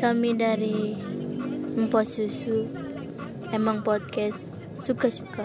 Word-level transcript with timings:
Kami 0.00 0.32
dari 0.32 0.96
Empo 1.76 2.00
Susu 2.02 2.64
Emang 3.50 3.84
podcast 3.84 4.56
Suka-suka 4.78 5.44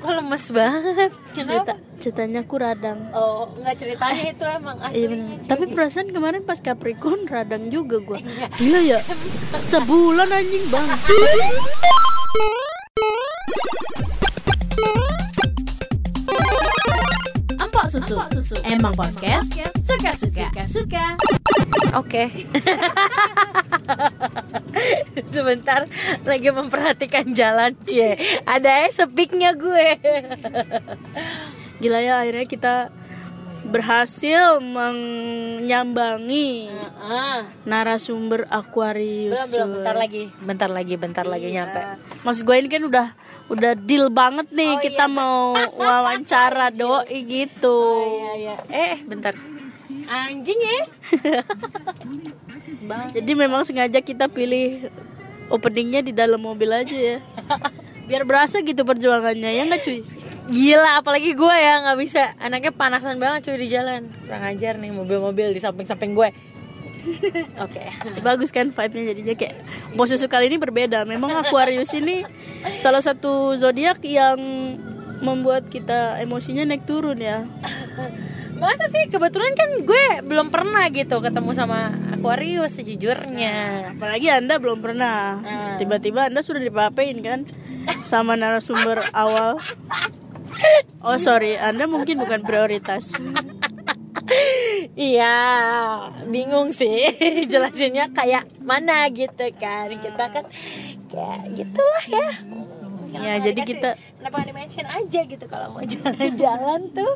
Kok 0.00 0.12
lemes 0.14 0.44
banget? 0.50 1.12
Cerita, 1.32 1.64
Kenapa? 1.64 1.74
Ceritanya 1.96 2.40
aku 2.40 2.56
radang 2.56 3.00
Oh, 3.12 3.52
nggak 3.54 3.76
ceritanya 3.76 4.24
itu 4.26 4.44
emang 4.46 4.76
Iya 4.78 4.88
aslinya. 4.90 5.08
bener. 5.10 5.36
cuy. 5.38 5.48
Tapi 5.48 5.64
perasaan 5.70 6.08
kemarin 6.10 6.42
pas 6.42 6.58
Capricorn 6.58 7.24
radang 7.24 7.68
juga 7.68 7.96
gua 8.00 8.18
Gila 8.56 8.80
ya 8.80 9.00
Sebulan 9.62 10.28
anjing 10.28 10.64
bang 10.68 10.88
Empok 17.60 17.84
susu. 17.88 18.16
Emang 18.64 18.92
podcast 18.94 19.52
suka-suka. 19.82 20.64
Suka. 20.66 21.04
Oke. 21.92 22.24
Sebentar 25.26 25.86
lagi 26.22 26.48
memperhatikan 26.50 27.26
jalan 27.30 27.74
cie. 27.82 28.14
Ada 28.44 28.86
ya 28.86 28.94
sepiknya 28.94 29.52
gue. 29.52 29.98
Gila 31.78 31.98
ya 31.98 32.20
akhirnya 32.20 32.44
kita 32.44 32.74
berhasil 33.62 34.58
menyambangi 34.58 36.66
Ah, 36.98 37.44
narasumber 37.62 38.42
Aquarius 38.48 39.36
belum 39.36 39.46
belum 39.46 39.68
bentar 39.78 39.94
lagi, 39.94 40.22
bentar 40.38 40.68
lagi, 40.68 40.94
bentar 40.96 41.24
lagi 41.24 41.46
Iya. 41.46 41.54
nyampe. 41.62 41.80
Maksud 42.20 42.42
gue 42.42 42.56
ini 42.56 42.68
kan 42.68 42.82
udah 42.82 43.06
udah 43.48 43.72
deal 43.76 44.08
banget 44.08 44.50
nih 44.50 44.74
Oh, 44.74 44.80
kita 44.80 45.04
iya. 45.06 45.12
mau 45.12 45.54
wawancara 45.80 46.70
doi 46.70 47.18
gitu. 47.22 47.78
Iya 48.18 48.32
iya. 48.36 48.54
Eh, 48.66 48.96
bentar. 49.02 49.34
Anjing 50.10 50.58
ya. 50.58 50.82
Bang. 52.90 53.14
Jadi 53.14 53.32
memang 53.38 53.62
sengaja 53.62 54.02
kita 54.02 54.26
pilih 54.26 54.90
openingnya 55.46 56.02
di 56.02 56.10
dalam 56.10 56.42
mobil 56.42 56.66
aja 56.74 56.96
ya. 56.98 57.18
Biar 58.10 58.26
berasa 58.26 58.58
gitu 58.58 58.82
perjuangannya 58.82 59.50
ya 59.54 59.62
nggak 59.70 59.82
cuy? 59.86 60.02
Gila, 60.50 60.98
apalagi 60.98 61.30
gue 61.30 61.54
ya 61.54 61.86
nggak 61.86 61.98
bisa. 62.02 62.34
Anaknya 62.42 62.74
panasan 62.74 63.22
banget 63.22 63.46
cuy 63.46 63.56
di 63.62 63.70
jalan. 63.70 64.10
Kurang 64.26 64.42
ajar 64.50 64.82
nih 64.82 64.90
mobil-mobil 64.90 65.54
di 65.54 65.62
samping-samping 65.62 66.18
gue. 66.18 66.34
Oke. 67.64 67.84
Bagus 68.26 68.50
kan 68.50 68.74
vibe-nya 68.74 69.14
jadinya 69.14 69.34
kayak 69.38 69.62
Bos 69.94 70.10
susu 70.10 70.26
kali 70.26 70.50
ini 70.50 70.58
berbeda. 70.58 71.06
Memang 71.06 71.30
Aquarius 71.38 71.94
ini 71.94 72.26
salah 72.82 72.98
satu 72.98 73.54
zodiak 73.54 74.02
yang 74.02 74.38
membuat 75.22 75.70
kita 75.70 76.18
emosinya 76.18 76.66
naik 76.66 76.82
turun 76.82 77.22
ya. 77.22 77.46
Masa 78.60 78.86
sih 78.86 79.08
kebetulan 79.08 79.52
kan 79.54 79.70
gue 79.80 80.04
belum 80.22 80.52
pernah 80.52 80.84
gitu 80.88 81.18
ketemu 81.18 81.50
sama 81.52 81.78
Aquarius 82.12 82.76
sejujurnya. 82.76 83.88
Apalagi 83.96 84.28
Anda 84.28 84.60
belum 84.60 84.78
pernah. 84.78 85.40
Hmm. 85.40 85.74
Tiba-tiba 85.76 86.28
Anda 86.28 86.40
sudah 86.40 86.60
dipapain 86.60 87.16
kan 87.20 87.48
sama 88.02 88.36
narasumber 88.36 89.08
awal. 89.10 89.56
Oh 91.00 91.16
sorry, 91.16 91.56
Anda 91.56 91.88
mungkin 91.88 92.20
bukan 92.20 92.44
prioritas. 92.44 93.16
Iya, 94.92 95.36
bingung 96.28 96.70
sih 96.70 97.08
jelasinnya 97.50 98.12
kayak 98.12 98.44
mana 98.60 99.08
gitu 99.08 99.48
kan. 99.56 99.88
Kita 99.90 100.24
kan 100.28 100.44
kayak 101.08 101.40
gitulah 101.56 102.04
ya. 102.06 102.28
Ya, 103.10 103.34
jadi 103.40 103.56
dikasih- 103.56 103.80
kita- 103.80 103.98
kenapa 104.20 104.44
nggak 104.44 104.48
di-mention 104.52 104.86
aja 104.86 105.20
gitu 105.24 105.44
kalau 105.48 105.66
mau 105.72 105.80
jalan-jalan 105.96 106.80
tuh 106.92 107.12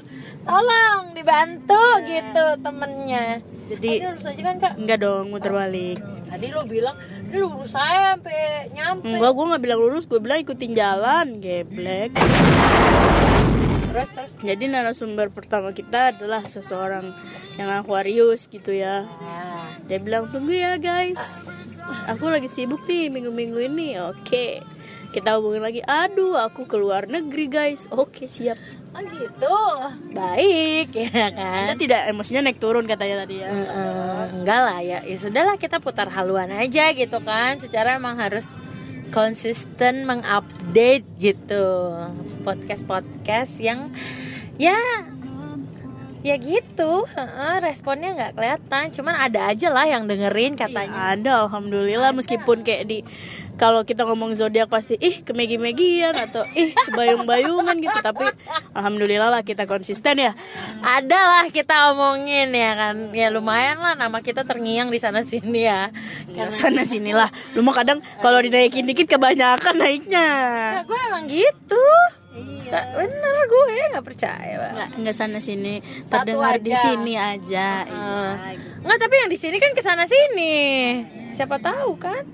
tolong 0.49 1.03
dibantu 1.13 1.85
gitu 2.09 2.45
temennya. 2.65 3.45
Jadi 3.69 3.91
lurus 4.01 4.25
aja 4.25 4.41
kan 4.41 4.57
kak. 4.57 4.73
enggak 4.81 4.99
dong 5.05 5.29
muter 5.29 5.53
balik. 5.53 6.01
Tadi 6.25 6.47
lo 6.49 6.65
bilang 6.65 6.97
ini 7.29 7.37
lurus 7.37 7.77
saya 7.77 8.17
sampai 8.17 8.73
nyampe. 8.73 9.05
Enggak, 9.07 9.31
gue 9.37 9.45
nggak 9.53 9.63
bilang 9.63 9.81
lurus, 9.85 10.09
gue 10.09 10.19
bilang 10.19 10.41
ikutin 10.41 10.73
jalan, 10.73 11.27
geblek. 11.45 12.11
Terus 13.95 14.09
terus. 14.11 14.33
Jadi 14.43 14.65
narasumber 14.67 15.31
pertama 15.31 15.71
kita 15.71 16.17
adalah 16.17 16.43
seseorang 16.43 17.15
yang 17.61 17.69
Aquarius 17.71 18.51
gitu 18.51 18.75
ya. 18.75 19.07
Nah, 19.07 19.77
Dia 19.87 20.01
bilang 20.01 20.33
tunggu 20.33 20.57
ya 20.57 20.81
guys, 20.81 21.45
aku 22.09 22.33
lagi 22.33 22.49
sibuk 22.49 22.83
nih 22.89 23.13
minggu-minggu 23.13 23.61
ini. 23.71 24.01
Oke, 24.03 24.65
kita 25.15 25.39
hubungin 25.39 25.63
lagi. 25.63 25.79
Aduh, 25.87 26.35
aku 26.35 26.67
keluar 26.67 27.07
negeri 27.07 27.47
guys. 27.47 27.87
Oke 27.95 28.27
siap. 28.27 28.59
oh 28.91 29.03
gitu. 29.03 29.59
Baik 30.11 30.91
ya 31.07 31.31
kan. 31.31 31.33
Anda 31.71 31.75
tidak 31.79 32.11
emosinya 32.11 32.51
naik 32.51 32.59
turun 32.59 32.91
katanya 32.91 33.23
tadi 33.23 33.39
ya. 33.39 33.49
Enggak 34.35 34.61
lah 34.67 34.79
ya 34.83 34.99
ya 35.07 35.17
sudahlah 35.19 35.55
kita 35.55 35.79
putar 35.79 36.11
haluan 36.11 36.51
aja 36.51 36.91
gitu 36.91 37.19
kan 37.23 37.63
secara 37.63 37.95
emang 37.99 38.19
harus 38.19 38.59
konsisten 39.15 40.11
mengupdate 40.11 41.07
gitu 41.23 41.95
podcast 42.43 42.83
podcast 42.83 43.63
yang 43.63 43.95
ya 44.59 44.75
ya 46.25 46.41
gitu. 46.41 47.05
Responnya 47.61 48.17
nggak 48.17 48.33
kelihatan. 48.41 48.85
Cuman 48.97 49.15
ada 49.15 49.53
aja 49.53 49.69
lah 49.69 49.85
yang 49.85 50.09
dengerin 50.09 50.57
katanya. 50.57 51.13
Ada, 51.13 51.45
alhamdulillah. 51.47 52.17
Meskipun 52.17 52.65
kayak 52.65 52.85
di 52.89 52.99
kalau 53.55 53.87
kita 53.87 54.03
ngomong 54.03 54.35
zodiak 54.35 54.67
pasti 54.67 54.99
ih 54.99 55.23
kemegi-megian 55.23 56.11
atau 56.19 56.43
ih 56.59 56.75
bayung-bayungan 56.97 57.79
gitu. 57.79 57.99
Tapi 58.03 58.27
alhamdulillah 58.75 59.31
lah 59.31 59.47
kita 59.47 59.69
konsisten 59.69 60.19
ya. 60.19 60.33
Ada 60.83 61.21
lah 61.21 61.45
kita 61.53 61.95
omongin 61.95 62.51
ya 62.51 62.73
kan. 62.75 63.15
Ya 63.15 63.31
lumayan 63.31 63.79
lah 63.79 63.95
nama 63.95 64.25
kita 64.25 64.43
terngiang 64.43 64.89
di 64.89 64.99
sana 64.99 65.23
sini 65.23 65.69
ya. 65.69 65.93
Karena 66.33 66.51
sana 66.51 66.83
sinilah 66.83 67.31
lu 67.53 67.63
mah 67.63 67.77
kadang 67.77 68.03
kalau 68.25 68.41
dinaikin 68.41 68.89
dikit 68.89 69.07
kebanyakan 69.07 69.77
naiknya. 69.77 70.29
Nah, 70.81 70.85
gue 70.89 70.99
emang 71.13 71.25
gitu 71.29 71.87
Nggak, 72.35 72.85
bener 72.99 73.37
gue 73.47 73.63
nggak 73.95 74.07
percaya 74.07 74.55
bang. 74.59 74.73
Nggak 74.75 74.91
nggak 74.99 75.17
sana 75.17 75.39
sini. 75.39 75.79
Satu 76.03 76.27
terdengar 76.27 76.59
di 76.59 76.73
aja. 76.75 76.83
sini 76.83 77.15
aja. 77.15 77.69
Ah. 77.87 78.35
Iya, 78.51 78.59
gitu. 78.59 78.69
nggak 78.83 78.99
tapi 78.99 79.15
yang 79.15 79.31
di 79.31 79.39
sini 79.39 79.57
kan 79.63 79.73
ke 79.73 79.83
sana 79.85 80.05
sini. 80.05 80.55
Siapa 81.31 81.63
tahu 81.63 81.95
kan? 81.95 82.27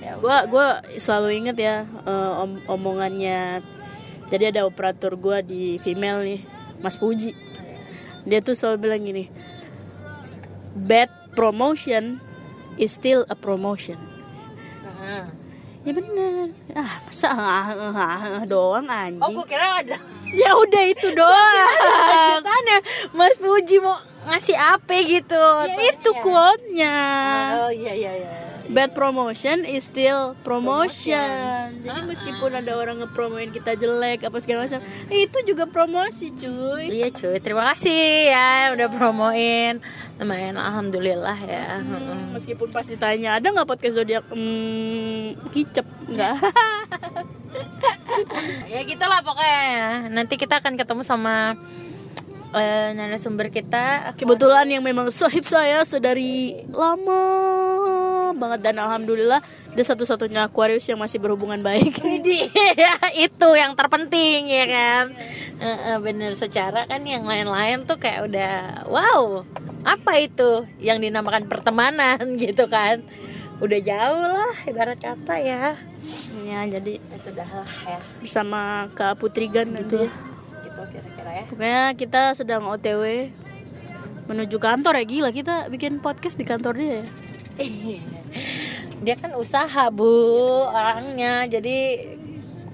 Ya, 0.00 0.16
gua 0.16 0.48
gua 0.48 0.66
selalu 0.96 1.44
inget 1.44 1.56
ya 1.60 1.76
eh, 1.84 2.32
om- 2.40 2.64
omongannya. 2.66 3.60
Jadi 4.32 4.44
ada 4.56 4.64
operator 4.64 5.12
gua 5.20 5.44
di 5.44 5.76
female 5.84 6.24
nih 6.24 6.40
Mas 6.80 6.96
Puji. 6.96 7.36
Dia 8.24 8.40
tuh 8.40 8.56
selalu 8.56 8.76
bilang 8.80 9.02
gini 9.04 9.24
bad 10.74 11.10
promotion 11.34 12.22
is 12.78 12.94
still 12.94 13.26
a 13.28 13.36
promotion. 13.36 13.98
Ya 15.80 15.92
bener. 15.96 16.46
Ah 16.76 17.00
masa 17.06 17.28
ah, 17.32 17.72
ah, 17.72 17.94
ah, 17.96 18.20
ah, 18.40 18.44
doang 18.44 18.84
oh 18.86 18.92
anjing 18.92 19.34
gue 19.36 19.46
kira 19.48 19.80
ada. 19.80 19.96
Ya 20.30 20.54
udah 20.54 20.82
itu 20.86 21.08
doang. 21.16 21.54
lanjutannya 22.44 22.78
Mas 23.16 23.34
Puji 23.40 23.82
mau 23.82 23.98
ngasih 24.28 24.58
apa 24.58 24.94
gitu. 25.02 25.44
Ya 25.66 25.80
itu 25.90 26.10
quote-nya. 26.20 26.98
Oh 27.64 27.72
iya 27.72 27.92
iya 27.96 28.12
iya 28.14 28.49
bad 28.70 28.94
promotion 28.94 29.66
is 29.66 29.90
still 29.90 30.38
promotion. 30.46 31.82
Jadi 31.82 32.00
meskipun 32.06 32.50
ada 32.54 32.72
orang 32.78 33.02
ngepromoin 33.02 33.50
kita 33.50 33.74
jelek 33.74 34.30
apa 34.30 34.38
segala 34.38 34.66
macam, 34.66 34.80
eh, 35.10 35.26
itu 35.26 35.38
juga 35.42 35.66
promosi, 35.66 36.30
cuy. 36.30 36.86
Iya 36.88 37.10
cuy, 37.10 37.36
terima 37.42 37.74
kasih 37.74 38.30
ya 38.30 38.70
udah 38.72 38.88
promoin 38.88 39.82
lumayan 40.22 40.56
alhamdulillah 40.56 41.38
ya. 41.42 41.82
Hmm, 41.82 42.36
meskipun 42.36 42.70
pas 42.70 42.86
ditanya 42.86 43.42
ada 43.42 43.50
nggak 43.50 43.68
podcast 43.68 43.98
zodiak, 43.98 44.24
hmm, 44.30 45.50
kicep 45.50 45.86
nggak? 46.06 46.36
ya 48.72 48.80
gitulah 48.86 49.20
pokoknya 49.26 49.62
ya. 49.66 49.88
Nanti 50.12 50.38
kita 50.38 50.62
akan 50.62 50.78
ketemu 50.78 51.02
sama 51.02 51.58
eh, 52.54 52.88
narasumber 52.94 53.50
kita. 53.50 54.14
Kebetulan 54.14 54.70
yang 54.70 54.86
memang 54.86 55.10
sohib 55.10 55.42
saya 55.42 55.82
sedari 55.82 56.62
lama 56.70 57.59
banget 58.40 58.64
dan 58.64 58.80
alhamdulillah 58.80 59.44
dia 59.76 59.84
satu-satunya 59.84 60.48
Aquarius 60.48 60.88
yang 60.88 60.96
masih 60.96 61.20
berhubungan 61.20 61.60
baik. 61.60 62.00
Widih, 62.06 62.48
itu 63.14 63.48
yang 63.52 63.76
terpenting 63.76 64.48
ya 64.48 64.64
kan. 64.64 65.04
Eh, 65.60 65.98
bener 66.00 66.32
secara 66.32 66.88
kan 66.88 67.04
yang 67.04 67.28
lain-lain 67.28 67.84
tuh 67.84 68.00
kayak 68.00 68.32
udah 68.32 68.52
wow 68.88 69.44
apa 69.84 70.12
itu 70.20 70.64
yang 70.80 70.98
dinamakan 71.00 71.44
pertemanan 71.46 72.16
gitu 72.42 72.64
kan. 72.66 73.04
Udah 73.60 73.76
jauh 73.76 74.24
lah 74.24 74.56
ibarat 74.64 74.96
kata 74.96 75.36
ya. 75.36 75.76
ya, 76.48 76.64
jadi 76.64 76.96
Ya 76.96 77.18
sudah 77.20 77.44
lah 77.44 77.68
ya 77.84 78.00
bersama 78.24 78.88
Kak 78.96 79.20
Putrigan 79.20 79.68
gitu 79.76 80.08
ya. 80.08 80.10
gitu 80.64 80.80
kira-kira 80.88 81.30
ya. 81.36 81.44
Pokoknya 81.44 81.84
kita 81.92 82.22
sedang 82.32 82.64
OTW 82.72 83.28
menuju 84.30 84.56
kantor 84.62 84.94
ya 84.96 85.04
gila 85.04 85.30
kita 85.34 85.66
bikin 85.68 85.98
podcast 85.98 86.38
di 86.38 86.46
kantor 86.46 86.78
dia 86.78 86.88
ya. 87.02 87.04
Dia 89.00 89.14
kan 89.16 89.34
usaha 89.36 89.88
bu 89.90 90.10
orangnya. 90.70 91.48
Jadi 91.48 92.08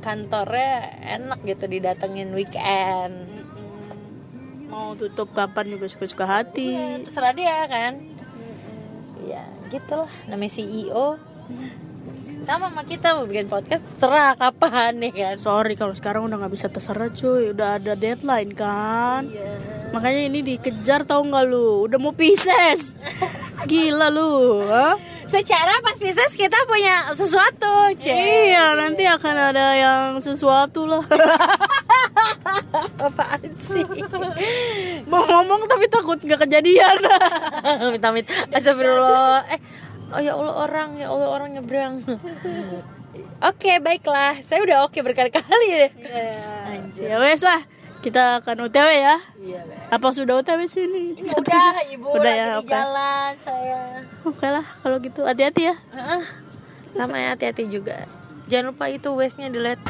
kantornya 0.02 0.94
enak 1.18 1.42
gitu 1.42 1.66
didatengin 1.66 2.30
weekend. 2.30 3.26
Mau 4.70 4.94
tutup 4.94 5.32
kapan 5.34 5.72
juga 5.74 5.86
suka-suka 5.90 6.26
hati. 6.26 6.76
Terserah 7.06 7.34
dia 7.34 7.58
kan. 7.66 7.92
Iya 9.26 9.42
gitulah. 9.72 10.10
Namanya 10.30 10.52
CEO 10.60 11.18
sama 12.46 12.70
sama 12.70 12.86
kita 12.86 13.18
mau 13.18 13.26
bikin 13.26 13.50
podcast 13.50 13.82
terserah 13.82 14.38
kapan 14.38 15.02
nih 15.02 15.12
kan. 15.14 15.34
Sorry 15.34 15.74
kalau 15.74 15.94
sekarang 15.98 16.30
udah 16.30 16.38
nggak 16.38 16.54
bisa 16.54 16.70
terserah 16.70 17.10
cuy. 17.10 17.50
Udah 17.50 17.82
ada 17.82 17.98
deadline 17.98 18.54
kan. 18.54 19.26
Makanya 19.90 20.22
ini 20.30 20.38
dikejar 20.54 21.02
tau 21.02 21.26
nggak 21.26 21.44
lu? 21.48 21.90
Udah 21.90 21.98
mau 21.98 22.14
Pisces. 22.14 22.94
Gila 23.70 24.14
lu 24.14 24.62
ha? 24.70 25.15
Secara 25.26 25.74
pas 25.82 25.98
Pisces 25.98 26.38
kita 26.38 26.56
punya 26.70 27.10
sesuatu 27.12 27.90
cek 27.98 28.14
iya 28.50 28.78
nanti 28.78 29.02
akan 29.04 29.36
ada 29.52 29.66
yang 29.74 30.06
sesuatu 30.22 30.86
lah. 30.86 31.02
Apaan 33.06 33.52
sih? 33.58 33.82
Mau 35.10 35.22
ngomong 35.26 35.66
tapi 35.66 35.90
takut 35.90 36.16
nggak 36.22 36.46
kejadian. 36.46 36.98
Minta 37.92 38.08
minta 38.14 38.30
astagfirullah. 38.54 39.42
Eh 39.50 39.60
oh 40.14 40.20
ya 40.22 40.32
Allah 40.38 40.54
orang. 40.62 40.88
Ya 40.96 41.10
Allah 41.10 41.28
orang 41.28 41.50
nyebrang. 41.58 42.00
Oke 43.42 43.72
baiklah. 43.82 44.40
Saya 44.46 44.62
udah 44.64 44.86
oke 44.88 44.98
berkali-kali 45.02 45.68
deh 45.68 45.90
Anjir. 46.70 47.06
ya 47.12 47.16
wes 47.20 47.42
lah 47.44 47.60
kita 48.06 48.38
akan 48.38 48.70
OTW 48.70 48.88
ya. 49.02 49.18
Iya 49.42 49.66
apa 49.90 50.06
sudah 50.14 50.38
OTW 50.38 50.62
sini 50.70 51.18
ini? 51.18 51.26
Udah 51.26 51.74
ibu. 51.90 52.06
Udah 52.14 52.32
ya, 52.38 52.44
oke. 52.62 52.70
jalan 52.70 53.34
saya. 53.42 53.98
Oke 54.22 54.46
lah 54.46 54.62
kalau 54.78 55.02
gitu. 55.02 55.26
Hati-hati 55.26 55.74
ya. 55.74 55.76
Heeh. 55.90 56.22
sama 56.94 57.18
ya 57.18 57.34
hati-hati 57.34 57.66
juga. 57.66 58.06
Jangan 58.46 58.70
lupa 58.70 58.86
itu 58.86 59.10
waste-nya 59.10 59.50
delete. 59.50 59.82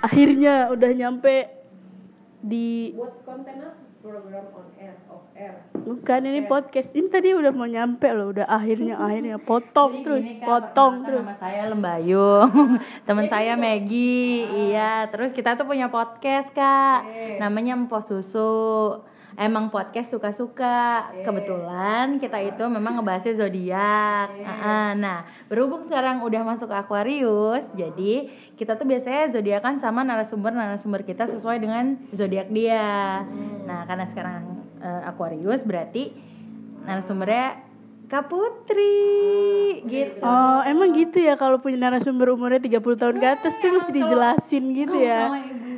Akhirnya 0.00 0.72
udah 0.72 0.90
nyampe 0.96 1.52
di 2.40 2.96
buat 2.96 3.20
konten 3.28 3.60
apa? 3.60 3.89
Program 4.00 4.48
on 4.56 4.66
air 4.80 4.96
off 5.12 5.28
air. 5.36 5.60
Bukan 5.76 6.20
ini 6.24 6.40
podcast. 6.48 6.88
Ini 6.96 7.08
tadi 7.12 7.36
udah 7.36 7.52
mau 7.52 7.68
nyampe 7.68 8.08
loh 8.16 8.32
udah 8.32 8.48
akhirnya 8.48 8.96
akhirnya. 9.06 9.36
Potong 9.36 10.00
terus 10.00 10.24
potong 10.40 11.04
terus. 11.04 11.24
Nama 11.24 11.36
saya 11.36 11.62
Lembayu, 11.68 12.48
teman 13.06 13.28
saya 13.28 13.54
Maggie, 13.60 14.48
iya. 14.72 15.04
Terus 15.12 15.36
kita 15.36 15.60
tuh 15.60 15.68
punya 15.68 15.92
podcast 15.92 16.48
kak, 16.56 17.04
namanya 17.38 17.76
Empo 17.76 18.00
Susu. 18.00 19.04
Emang 19.40 19.72
podcast 19.72 20.12
suka-suka. 20.12 21.08
Kebetulan 21.24 22.20
kita 22.20 22.36
itu 22.44 22.60
memang 22.68 23.00
ngebahasnya 23.00 23.40
zodiak. 23.40 24.28
Ah, 24.44 24.92
Nah, 24.92 25.24
berhubung 25.48 25.88
sekarang 25.88 26.20
udah 26.20 26.44
masuk 26.44 26.68
Aquarius, 26.68 27.64
jadi 27.72 28.28
kita 28.60 28.76
tuh 28.76 28.84
biasanya 28.84 29.32
zodiakan 29.32 29.80
sama 29.80 30.04
narasumber-narasumber 30.04 31.08
kita 31.08 31.24
sesuai 31.24 31.56
dengan 31.56 31.96
zodiak 32.12 32.52
dia. 32.52 33.24
Nah, 33.64 33.88
karena 33.88 34.04
sekarang 34.12 34.60
eh, 34.76 35.02
Aquarius 35.08 35.64
berarti 35.64 36.12
narasumbernya 36.84 37.70
Kak 38.10 38.26
Putri 38.26 39.86
gitu. 39.86 40.18
oh 40.18 40.60
emang 40.66 40.98
gitu 40.98 41.22
ya 41.22 41.38
kalau 41.38 41.62
punya 41.62 41.78
narasumber 41.78 42.34
umurnya 42.34 42.58
30 42.58 42.82
tahun 42.98 43.16
ke 43.22 43.26
atas 43.38 43.54
tuh 43.62 43.70
mesti 43.70 43.92
dijelasin 43.94 44.64
gitu 44.74 44.98
ya 44.98 45.30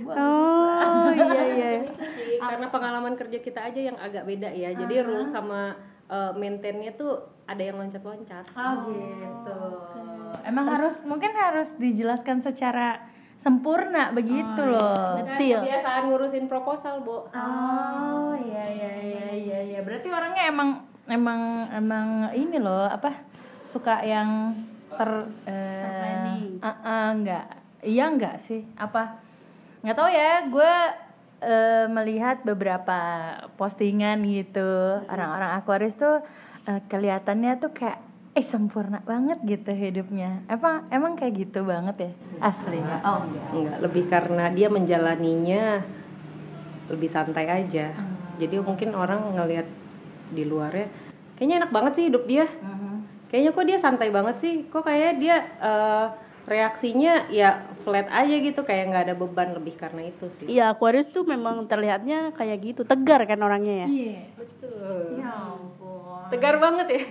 oh 0.09 1.13
iya 1.13 1.43
iya 1.53 1.71
karena 2.53 2.69
pengalaman 2.69 3.17
kerja 3.17 3.41
kita 3.41 3.65
aja 3.65 3.81
yang 3.81 3.97
agak 3.97 4.29
beda 4.29 4.53
ya. 4.53 4.77
Jadi 4.77 5.01
rule 5.01 5.25
sama 5.33 5.73
uh, 6.13 6.37
maintainnya 6.37 6.93
tuh 6.93 7.17
ada 7.49 7.65
yang 7.65 7.81
loncat-loncat. 7.81 8.45
Oh 8.53 8.93
gitu. 8.93 9.57
Emang 10.45 10.69
harus 10.69 11.01
mungkin 11.09 11.33
harus 11.33 11.73
dijelaskan 11.81 12.45
secara 12.45 13.09
sempurna 13.41 14.13
begitu 14.13 14.69
loh. 14.69 14.93
Kan 15.25 15.33
Detil. 15.33 15.65
kebiasaan 15.65 16.03
ngurusin 16.13 16.45
proposal 16.45 17.01
bu 17.01 17.25
Oh 17.33 18.37
iya 18.37 18.65
iya 18.69 18.93
iya 19.01 19.27
iya 19.33 19.59
iya. 19.73 19.81
Berarti 19.81 20.13
orangnya 20.13 20.45
emang 20.53 20.85
emang 21.09 21.41
emang 21.73 22.07
ini 22.37 22.61
loh 22.61 22.85
apa 22.85 23.17
suka 23.73 24.05
yang 24.05 24.53
ter 24.93 25.11
eh, 25.49 26.61
eh, 26.61 26.69
eh, 26.69 27.09
enggak. 27.17 27.47
Iya 27.81 28.05
enggak 28.13 28.37
sih. 28.45 28.61
Apa? 28.77 29.17
Nggak 29.81 29.97
tahu 29.97 30.11
ya 30.13 30.33
gue 30.53 30.75
eh, 31.43 31.87
melihat 31.91 32.41
beberapa 32.47 32.99
postingan 33.59 34.23
gitu. 34.25 35.03
Orang-orang 35.11 35.59
Aquarius 35.59 35.99
tuh 35.99 36.23
eh, 36.71 36.81
kelihatannya 36.87 37.59
tuh 37.59 37.75
kayak 37.75 37.99
eh 38.33 38.47
sempurna 38.47 39.05
banget 39.05 39.45
gitu 39.45 39.77
hidupnya. 39.77 40.41
Emang 40.49 40.89
emang 40.89 41.13
kayak 41.19 41.37
gitu 41.37 41.69
banget 41.69 42.09
ya 42.09 42.13
asli? 42.41 42.81
Oh 43.05 43.29
enggak. 43.53 43.77
Lebih 43.85 44.05
karena 44.09 44.49
dia 44.55 44.69
menjalaninya 44.73 45.85
lebih 46.89 47.09
santai 47.13 47.45
aja. 47.51 47.93
Jadi 48.41 48.57
mungkin 48.63 48.97
orang 48.97 49.37
ngelihat 49.37 49.69
di 50.33 50.49
luarnya 50.49 50.89
kayaknya 51.37 51.67
enak 51.67 51.73
banget 51.75 51.93
sih 51.99 52.05
hidup 52.09 52.25
dia. 52.25 52.47
Kayaknya 53.29 53.51
kok 53.57 53.67
dia 53.69 53.79
santai 53.81 54.09
banget 54.13 54.37
sih? 54.41 54.55
Kok 54.69 54.85
kayak 54.85 55.21
dia 55.21 55.37
eh, 55.61 56.07
reaksinya 56.43 57.31
ya 57.31 57.63
flat 57.87 58.11
aja 58.11 58.35
gitu 58.43 58.67
kayak 58.67 58.91
nggak 58.91 59.05
ada 59.11 59.15
beban 59.15 59.55
lebih 59.55 59.79
karena 59.79 60.11
itu 60.11 60.27
sih. 60.39 60.47
Iya 60.51 60.75
Aquarius 60.75 61.11
tuh 61.11 61.23
memang 61.23 61.71
terlihatnya 61.71 62.35
kayak 62.35 62.59
gitu 62.63 62.83
tegar 62.83 63.23
kan 63.27 63.39
orangnya 63.39 63.87
ya? 63.87 63.89
Iya. 63.89 64.23
Betul. 64.35 65.23
ya 65.23 65.31
ampun. 65.31 66.27
Tegar 66.35 66.55
banget 66.59 66.87
ya? 66.91 67.03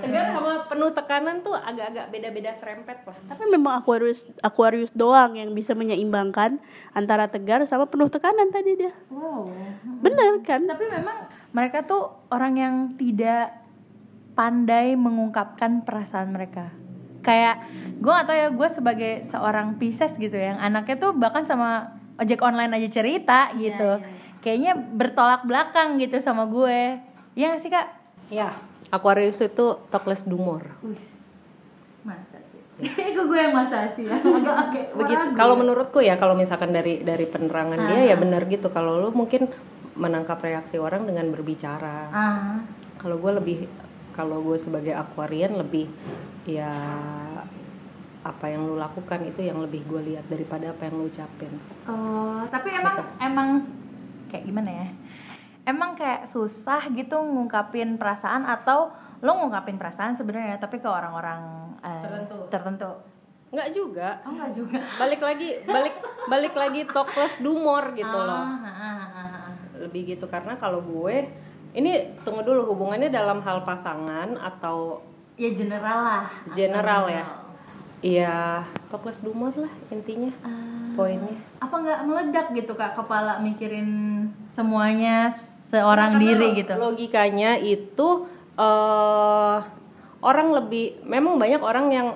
Tegar. 0.00 0.24
Sama 0.32 0.52
penuh 0.68 0.90
tekanan 0.96 1.36
tuh 1.44 1.56
agak-agak 1.56 2.06
beda-beda 2.08 2.52
serempet 2.56 2.98
lah. 3.04 3.16
Tapi 3.28 3.44
memang 3.52 3.72
Aquarius 3.84 4.24
Aquarius 4.40 4.92
doang 4.96 5.36
yang 5.36 5.52
bisa 5.52 5.76
menyeimbangkan 5.76 6.56
antara 6.96 7.28
tegar 7.28 7.60
sama 7.68 7.84
penuh 7.84 8.08
tekanan 8.08 8.48
tadi 8.48 8.80
dia. 8.80 8.92
Wow. 9.12 9.52
Bener 10.00 10.40
kan? 10.40 10.64
Tapi 10.64 10.84
memang 10.88 11.28
mereka 11.52 11.84
tuh 11.84 12.16
orang 12.32 12.54
yang 12.56 12.74
tidak 12.96 13.60
pandai 14.34 14.96
mengungkapkan 14.98 15.86
perasaan 15.86 16.34
mereka 16.34 16.83
kayak 17.24 17.56
gue 17.98 18.14
atau 18.14 18.34
ya 18.36 18.52
gue 18.52 18.68
sebagai 18.68 19.12
seorang 19.32 19.80
Pisces 19.80 20.12
gitu 20.20 20.36
ya, 20.36 20.54
yang 20.54 20.60
anaknya 20.60 20.96
tuh 21.00 21.16
bahkan 21.16 21.48
sama 21.48 21.96
ojek 22.20 22.44
online 22.44 22.76
aja 22.76 22.88
cerita 23.00 23.50
gitu. 23.56 23.98
kayaknya 24.44 24.76
bertolak 24.76 25.48
belakang 25.48 25.96
gitu 25.96 26.20
sama 26.20 26.44
gue. 26.44 27.00
Iya 27.32 27.56
gak 27.56 27.62
sih 27.64 27.72
kak? 27.72 27.88
Ya 28.28 28.52
Aquarius 28.92 29.40
itu 29.40 29.80
talkless 29.88 30.28
dumor 30.28 30.68
masa 32.04 32.38
sih? 32.52 32.60
Kok 33.16 33.24
gue 33.26 33.38
yang 33.40 33.54
masa 33.56 33.90
sih. 33.96 34.04
Ya 34.14 34.20
agak 34.20 34.92
begitu. 35.00 35.24
kalau 35.34 35.56
menurutku 35.58 35.98
ya 36.04 36.20
kalau 36.20 36.36
misalkan 36.36 36.70
dari 36.70 37.00
dari 37.00 37.24
penerangan 37.24 37.80
dia 37.90 38.14
ya 38.14 38.16
benar 38.20 38.44
gitu. 38.46 38.68
Kalau 38.70 39.00
lu 39.00 39.10
mungkin 39.10 39.48
menangkap 39.96 40.38
reaksi 40.44 40.76
orang 40.76 41.08
dengan 41.08 41.32
berbicara. 41.32 41.98
Ah. 42.12 42.60
Kalau 43.00 43.16
gue 43.18 43.32
lebih 43.40 43.58
kalau 44.14 44.40
gue 44.40 44.56
sebagai 44.56 44.94
Aquarian 44.94 45.54
lebih 45.54 45.90
ya 46.44 46.70
apa 48.22 48.46
yang 48.46 48.64
lu 48.64 48.74
lakukan 48.74 49.20
itu 49.22 49.42
yang 49.42 49.60
lebih 49.60 49.84
gue 49.84 50.00
lihat 50.06 50.24
daripada 50.24 50.70
apa 50.70 50.82
yang 50.82 50.94
lu 50.96 51.06
ucapin 51.06 51.52
Oh, 51.84 52.40
tapi 52.48 52.72
emang 52.72 52.96
emang 53.18 53.48
kayak 54.26 54.44
gimana 54.44 54.70
ya? 54.72 54.88
Emang 55.64 55.92
kayak 55.92 56.26
susah 56.26 56.88
gitu 56.90 57.16
ngungkapin 57.16 57.96
perasaan 57.96 58.44
atau 58.44 58.88
lo 59.18 59.32
ngungkapin 59.34 59.76
perasaan 59.76 60.14
sebenarnya 60.14 60.56
tapi 60.56 60.78
ke 60.78 60.86
orang-orang 60.86 61.40
eh, 61.80 62.00
Tertentu. 62.00 62.36
tertentu. 62.48 62.90
nggak 63.50 63.68
juga 63.70 64.08
Oh, 64.20 64.30
enggak 64.30 64.50
juga. 64.52 64.78
balik 65.00 65.20
lagi 65.20 65.48
balik 65.64 65.94
balik 66.26 66.54
lagi 66.54 66.80
talkless 66.86 67.38
dumor 67.38 67.92
gitu 67.92 68.10
loh 68.10 68.42
ah, 68.42 68.66
ah, 68.66 69.04
ah. 69.14 69.46
lebih 69.78 70.10
gitu 70.10 70.26
karena 70.26 70.56
kalau 70.56 70.82
gue 70.82 71.28
ini 71.74 71.92
tunggu 72.22 72.40
dulu 72.40 72.70
hubungannya 72.70 73.08
dalam 73.08 73.38
hal 73.40 73.62
pasangan 73.62 74.38
atau 74.38 75.02
Ya 75.34 75.50
general 75.50 75.98
lah. 76.00 76.24
general 76.52 77.02
ya 77.08 77.24
iya 78.00 78.36
talkless 78.86 79.18
dumor 79.18 79.50
lah 79.52 79.72
intinya 79.88 80.30
poinnya 80.94 81.34
Apa 81.58 81.74
nggak 81.74 82.00
meledak 82.04 82.46
gitu 82.52 82.72
kak 82.72 82.94
kepala 82.94 83.40
mikirin 83.40 83.88
semuanya 84.46 85.34
seorang 85.66 86.14
Karena 86.14 86.22
diri 86.22 86.46
lo- 86.46 86.54
gitu? 86.54 86.72
logikanya 86.76 87.58
itu 87.58 88.08
eh 88.54 89.56
orang 90.20 90.48
lebih 90.54 91.02
memang 91.02 91.34
banyak 91.34 91.58
orang 91.58 91.86
yang 91.90 92.08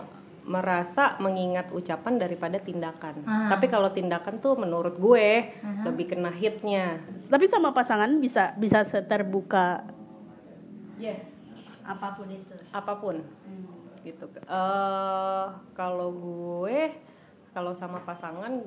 merasa 0.49 1.21
mengingat 1.21 1.69
ucapan 1.71 2.17
daripada 2.17 2.57
tindakan. 2.57 3.21
Ah. 3.23 3.53
Tapi 3.53 3.69
kalau 3.69 3.93
tindakan 3.93 4.41
tuh 4.41 4.57
menurut 4.57 4.97
gue 4.97 5.53
lebih 5.85 6.09
kena 6.09 6.33
hitnya. 6.33 7.05
tapi 7.29 7.45
sama 7.47 7.71
pasangan 7.71 8.09
bisa 8.17 8.57
bisa 8.57 8.81
terbuka 9.05 9.85
Yes. 10.97 11.23
apa 11.85 12.17
pun 12.17 12.27
itu 12.29 12.55
Apa 12.73 12.93
pun. 12.97 13.21
Gitu. 14.01 14.25
Eh 14.25 15.47
kalau 15.73 16.09
gue 16.11 16.97
kalau 17.53 17.73
sama 17.73 18.01
pasangan 18.01 18.65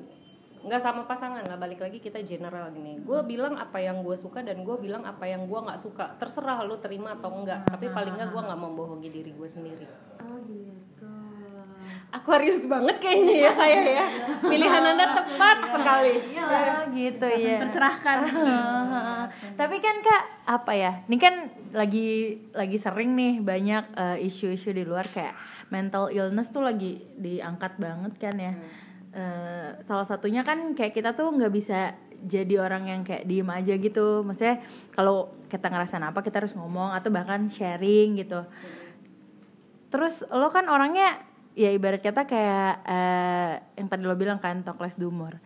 nggak 0.62 0.78
sama 0.78 1.02
pasangan 1.02 1.42
lah 1.42 1.58
balik 1.58 1.82
lagi 1.82 1.98
kita 1.98 2.22
general 2.22 2.70
gini 2.70 3.02
gue 3.02 3.18
bilang 3.26 3.58
apa 3.58 3.82
yang 3.82 4.06
gue 4.06 4.14
suka 4.14 4.46
dan 4.46 4.62
gue 4.62 4.76
bilang 4.78 5.02
apa 5.02 5.26
yang 5.26 5.50
gue 5.50 5.58
nggak 5.58 5.82
suka 5.82 6.14
terserah 6.22 6.62
lu 6.62 6.78
terima 6.78 7.18
atau 7.18 7.34
enggak 7.34 7.66
tapi 7.66 7.90
paling 7.90 8.14
nggak 8.14 8.30
gue 8.30 8.42
nggak 8.46 8.60
membohongi 8.62 9.10
diri 9.10 9.34
gue 9.34 9.48
sendiri 9.50 9.86
Oh 10.22 10.38
gitu. 10.46 11.10
Aquarius 12.12 12.60
banget 12.68 13.00
kayaknya 13.00 13.34
ya 13.48 13.52
saya 13.56 13.80
ya. 13.88 14.06
Pilihan 14.44 14.82
Anda 14.84 15.06
tepat 15.16 15.58
sekali. 15.72 16.14
Oh, 16.44 16.80
gitu 16.92 17.26
ya. 17.26 17.56
tercerahkan 17.64 18.18
Tapi 19.56 19.76
kan 19.80 19.96
kak 20.04 20.24
apa 20.44 20.72
ya? 20.76 20.92
Ini 21.08 21.16
kan 21.16 21.34
lagi 21.72 22.36
lagi 22.52 22.76
sering 22.76 23.16
nih 23.16 23.40
banyak 23.40 23.84
eh, 23.96 24.28
isu-isu 24.28 24.76
di 24.76 24.84
luar 24.84 25.08
kayak 25.08 25.32
mental 25.72 26.12
illness 26.12 26.52
tuh 26.52 26.60
lagi 26.60 27.00
diangkat 27.16 27.80
banget 27.80 28.12
kan 28.20 28.36
ya. 28.36 28.52
Eh, 29.16 29.68
salah 29.88 30.04
satunya 30.04 30.44
kan 30.44 30.76
kayak 30.76 30.92
kita 30.92 31.16
tuh 31.16 31.32
nggak 31.32 31.52
bisa 31.52 31.96
jadi 32.22 32.60
orang 32.60 32.92
yang 32.92 33.00
kayak 33.08 33.24
diem 33.24 33.48
aja 33.48 33.72
gitu. 33.80 34.20
Maksudnya 34.20 34.60
kalau 34.92 35.32
kita 35.48 35.72
ngerasain 35.72 36.04
apa 36.04 36.20
kita 36.20 36.44
harus 36.44 36.52
ngomong 36.52 36.92
atau 36.92 37.08
bahkan 37.08 37.48
sharing 37.48 38.20
gitu. 38.20 38.44
Terus 39.88 40.28
lo 40.28 40.52
kan 40.52 40.68
orangnya 40.68 41.31
ya 41.52 41.70
ibarat 41.72 42.00
kata 42.00 42.24
kayak 42.24 42.72
eh, 42.84 43.52
yang 43.76 43.88
tadi 43.88 44.02
lo 44.04 44.16
bilang 44.16 44.40
kan 44.40 44.64
do 44.96 45.08
more 45.12 45.36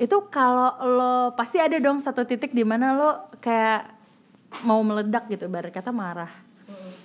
itu 0.00 0.16
kalau 0.32 0.72
lo 0.80 1.14
pasti 1.36 1.60
ada 1.60 1.76
dong 1.76 2.00
satu 2.00 2.24
titik 2.24 2.56
di 2.56 2.64
mana 2.64 2.96
lo 2.96 3.10
kayak 3.42 3.90
mau 4.64 4.80
meledak 4.80 5.28
gitu 5.28 5.46
ibarat 5.50 5.74
kata 5.74 5.90
marah 5.90 6.30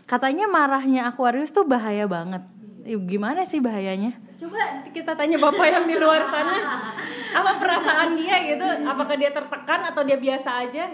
katanya 0.06 0.46
marahnya 0.46 1.10
Aquarius 1.10 1.54
tuh 1.54 1.66
bahaya 1.66 2.06
banget 2.06 2.46
Ih, 2.86 3.02
gimana 3.02 3.50
sih 3.50 3.58
bahayanya 3.58 4.14
Coba 4.36 4.84
kita 4.92 5.16
tanya 5.16 5.40
bapak 5.40 5.68
yang 5.72 5.86
di 5.88 5.96
luar 5.96 6.28
sana. 6.28 6.56
Apa 7.32 7.56
perasaan 7.56 8.20
dia 8.20 8.36
gitu? 8.52 8.68
Apakah 8.84 9.16
dia 9.16 9.32
tertekan 9.32 9.80
atau 9.88 10.04
dia 10.04 10.20
biasa 10.20 10.68
aja? 10.68 10.92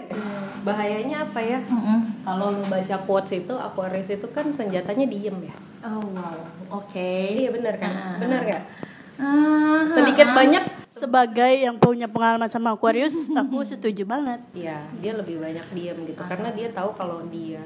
Bahayanya 0.62 1.26
apa 1.26 1.42
ya? 1.42 1.58
Kalau 2.22 2.46
lu 2.50 2.62
baca 2.64 2.96
quotes 3.00 3.32
itu 3.34 3.50
Aquarius 3.52 4.08
itu 4.08 4.26
kan 4.28 4.46
senjatanya 4.48 5.04
diem 5.04 5.36
ya. 5.42 5.56
oh 5.82 5.98
wow 6.08 6.38
oke 6.78 7.10
Iya 7.34 7.50
benar 7.50 7.74
kan? 7.76 7.90
Ah. 7.90 8.16
Benar 8.16 8.40
gak? 8.44 8.62
Ah, 9.18 9.82
Sedikit 9.90 10.30
banyak 10.30 10.64
sebagai 10.92 11.52
yang 11.58 11.76
punya 11.76 12.06
pengalaman 12.06 12.46
sama 12.46 12.70
Aquarius 12.70 13.26
aku 13.34 13.62
setuju 13.62 14.02
banget 14.04 14.38
Iya, 14.52 14.78
dia 14.96 15.12
lebih 15.12 15.38
banyak 15.38 15.66
diem 15.72 15.98
gitu 16.06 16.22
karena 16.22 16.48
dia 16.50 16.70
tahu 16.70 16.94
kalau 16.94 17.26
dia 17.26 17.62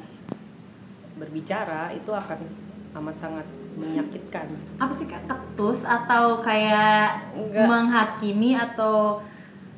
berbicara 1.14 1.92
itu 1.92 2.08
akan 2.08 2.38
amat 2.96 3.16
sangat 3.16 3.46
menyakitkan. 3.76 4.48
apa 4.76 4.92
sih 4.96 5.04
kak 5.04 5.20
ketus 5.26 5.84
atau 5.84 6.40
kayak 6.40 7.28
Enggak. 7.34 7.68
menghakimi 7.68 8.56
atau 8.56 9.20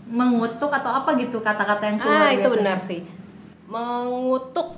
mengutuk 0.06 0.70
atau 0.70 0.90
apa 0.94 1.18
gitu 1.18 1.38
kata-kata 1.38 1.82
yang 1.84 1.98
keluar 1.98 2.14
Ah, 2.16 2.30
itu 2.30 2.38
biasanya? 2.40 2.54
benar 2.54 2.78
sih. 2.80 3.00
Mengutuk. 3.68 4.68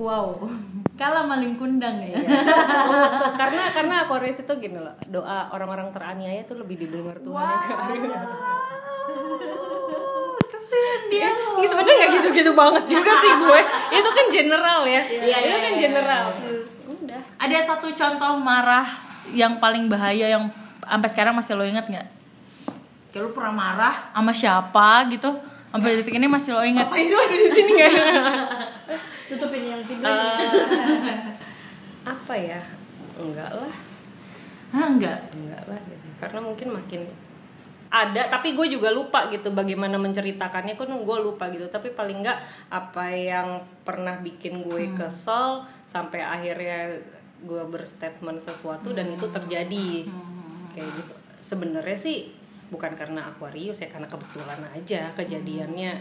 wow 0.00 0.32
kalah 1.00 1.24
maling 1.28 1.60
kundang 1.60 2.00
ya 2.00 2.16
mengutuk. 2.24 3.32
karena 3.36 3.62
karena 3.76 3.94
Aquarius 4.08 4.40
itu 4.40 4.52
gini 4.56 4.80
loh, 4.80 4.96
doa 5.12 5.52
orang-orang 5.52 5.92
teraniaya 5.92 6.40
itu 6.48 6.56
lebih 6.56 6.80
didengar 6.80 7.20
Tuhan. 7.20 7.56
dia 11.12 11.28
Ini 11.36 11.66
sebenarnya 11.68 11.96
nggak 12.00 12.12
gitu-gitu 12.16 12.56
banget 12.56 12.88
juga 12.88 13.12
sih 13.20 13.32
gue. 13.36 13.60
Itu 13.92 14.08
kan 14.08 14.26
general 14.32 14.88
ya. 14.88 15.04
Iya, 15.04 15.36
itu 15.44 15.56
kan 15.60 15.74
general. 15.76 16.24
Udah. 16.88 17.20
ada 17.36 17.58
satu 17.68 17.92
contoh 17.92 18.40
marah 18.40 18.88
yang 19.36 19.60
paling 19.60 19.92
bahaya 19.92 20.32
yang 20.32 20.48
sampai 20.80 21.08
sekarang 21.12 21.34
masih 21.36 21.52
lo 21.58 21.64
inget 21.66 21.84
nggak 21.84 22.21
kayak 23.12 23.28
lo 23.28 23.30
pernah 23.36 23.52
marah 23.52 23.94
sama 24.16 24.32
siapa 24.32 25.06
gitu? 25.12 25.30
Sampai 25.72 26.00
detik 26.00 26.16
ini 26.16 26.28
masih 26.28 26.52
lo 26.52 26.64
inget 26.64 26.84
Apa 26.84 26.96
itu 27.00 27.16
ada 27.16 27.36
di 27.36 27.48
sini? 27.52 27.70
Nggak? 27.76 27.92
tutupin 29.32 29.64
yang 29.64 29.82
tidur. 29.84 30.04
Eh, 30.04 31.16
apa 32.04 32.34
ya? 32.36 32.60
Enggak 33.16 33.50
lah. 33.56 33.74
Hah, 34.72 34.86
enggak? 34.88 35.18
Enggak 35.32 35.62
lah 35.68 35.80
gitu. 35.84 36.06
karena 36.22 36.38
mungkin 36.38 36.68
makin 36.70 37.02
ada 37.92 38.30
tapi 38.30 38.54
gue 38.54 38.72
juga 38.72 38.88
lupa 38.94 39.28
gitu 39.28 39.52
bagaimana 39.52 39.96
menceritakannya. 40.00 40.76
Kan 40.76 40.92
gue 40.92 41.18
lupa 41.20 41.48
gitu. 41.52 41.68
Tapi 41.68 41.92
paling 41.92 42.24
enggak 42.24 42.40
apa 42.68 43.04
yang 43.12 43.64
pernah 43.84 44.20
bikin 44.20 44.64
gue 44.64 44.92
kesel 44.96 45.64
sampai 45.88 46.24
akhirnya 46.24 47.00
gue 47.42 47.62
berstatement 47.68 48.40
sesuatu 48.40 48.92
dan 48.92 49.12
itu 49.12 49.28
terjadi. 49.28 50.08
Kayak 50.72 50.88
gitu. 51.00 51.14
Sebenarnya 51.42 51.98
sih 52.00 52.41
bukan 52.72 52.96
karena 52.96 53.28
Aquarius 53.28 53.84
ya 53.84 53.92
karena 53.92 54.08
kebetulan 54.08 54.64
aja 54.72 55.12
kejadiannya 55.12 55.92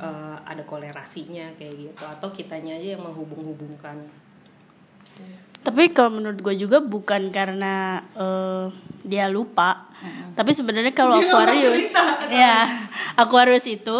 eh, 0.00 0.36
ada 0.40 0.62
kolerasinya 0.64 1.52
kayak 1.60 1.74
gitu. 1.92 2.02
Atau 2.08 2.32
kitanya 2.32 2.80
aja 2.80 2.96
yang 2.96 3.04
menghubung-hubungkan. 3.04 4.08
Tapi 5.64 5.96
kalau 5.96 6.20
menurut 6.20 6.40
gue 6.44 6.56
juga 6.60 6.80
bukan 6.80 7.28
karena 7.28 8.04
eh, 8.16 8.68
dia 9.04 9.28
lupa, 9.28 9.92
tapi 10.32 10.56
sebenarnya 10.56 10.92
kalau 10.96 11.16
Aquarius, 11.20 11.92
ya 12.32 12.84
Aquarius 13.20 13.68
itu, 13.68 13.98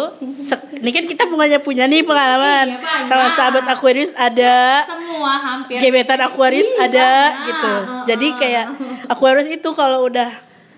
ini 0.81 0.89
kan 0.89 1.05
kita 1.05 1.29
bukannya 1.29 1.61
punya 1.61 1.85
nih 1.85 2.01
pengalaman. 2.01 2.73
Sama 3.05 3.33
sahabat 3.37 3.65
Aquarius 3.69 4.17
ada, 4.17 4.81
semua 4.85 5.33
hampir. 5.41 5.77
gebetan 5.77 6.21
Aquarius 6.25 6.69
ada 6.81 7.37
gitu. 7.49 7.73
Jadi 8.13 8.27
kayak 8.37 8.65
Aquarius 9.09 9.49
itu 9.49 9.69
kalau 9.77 10.09
udah 10.09 10.29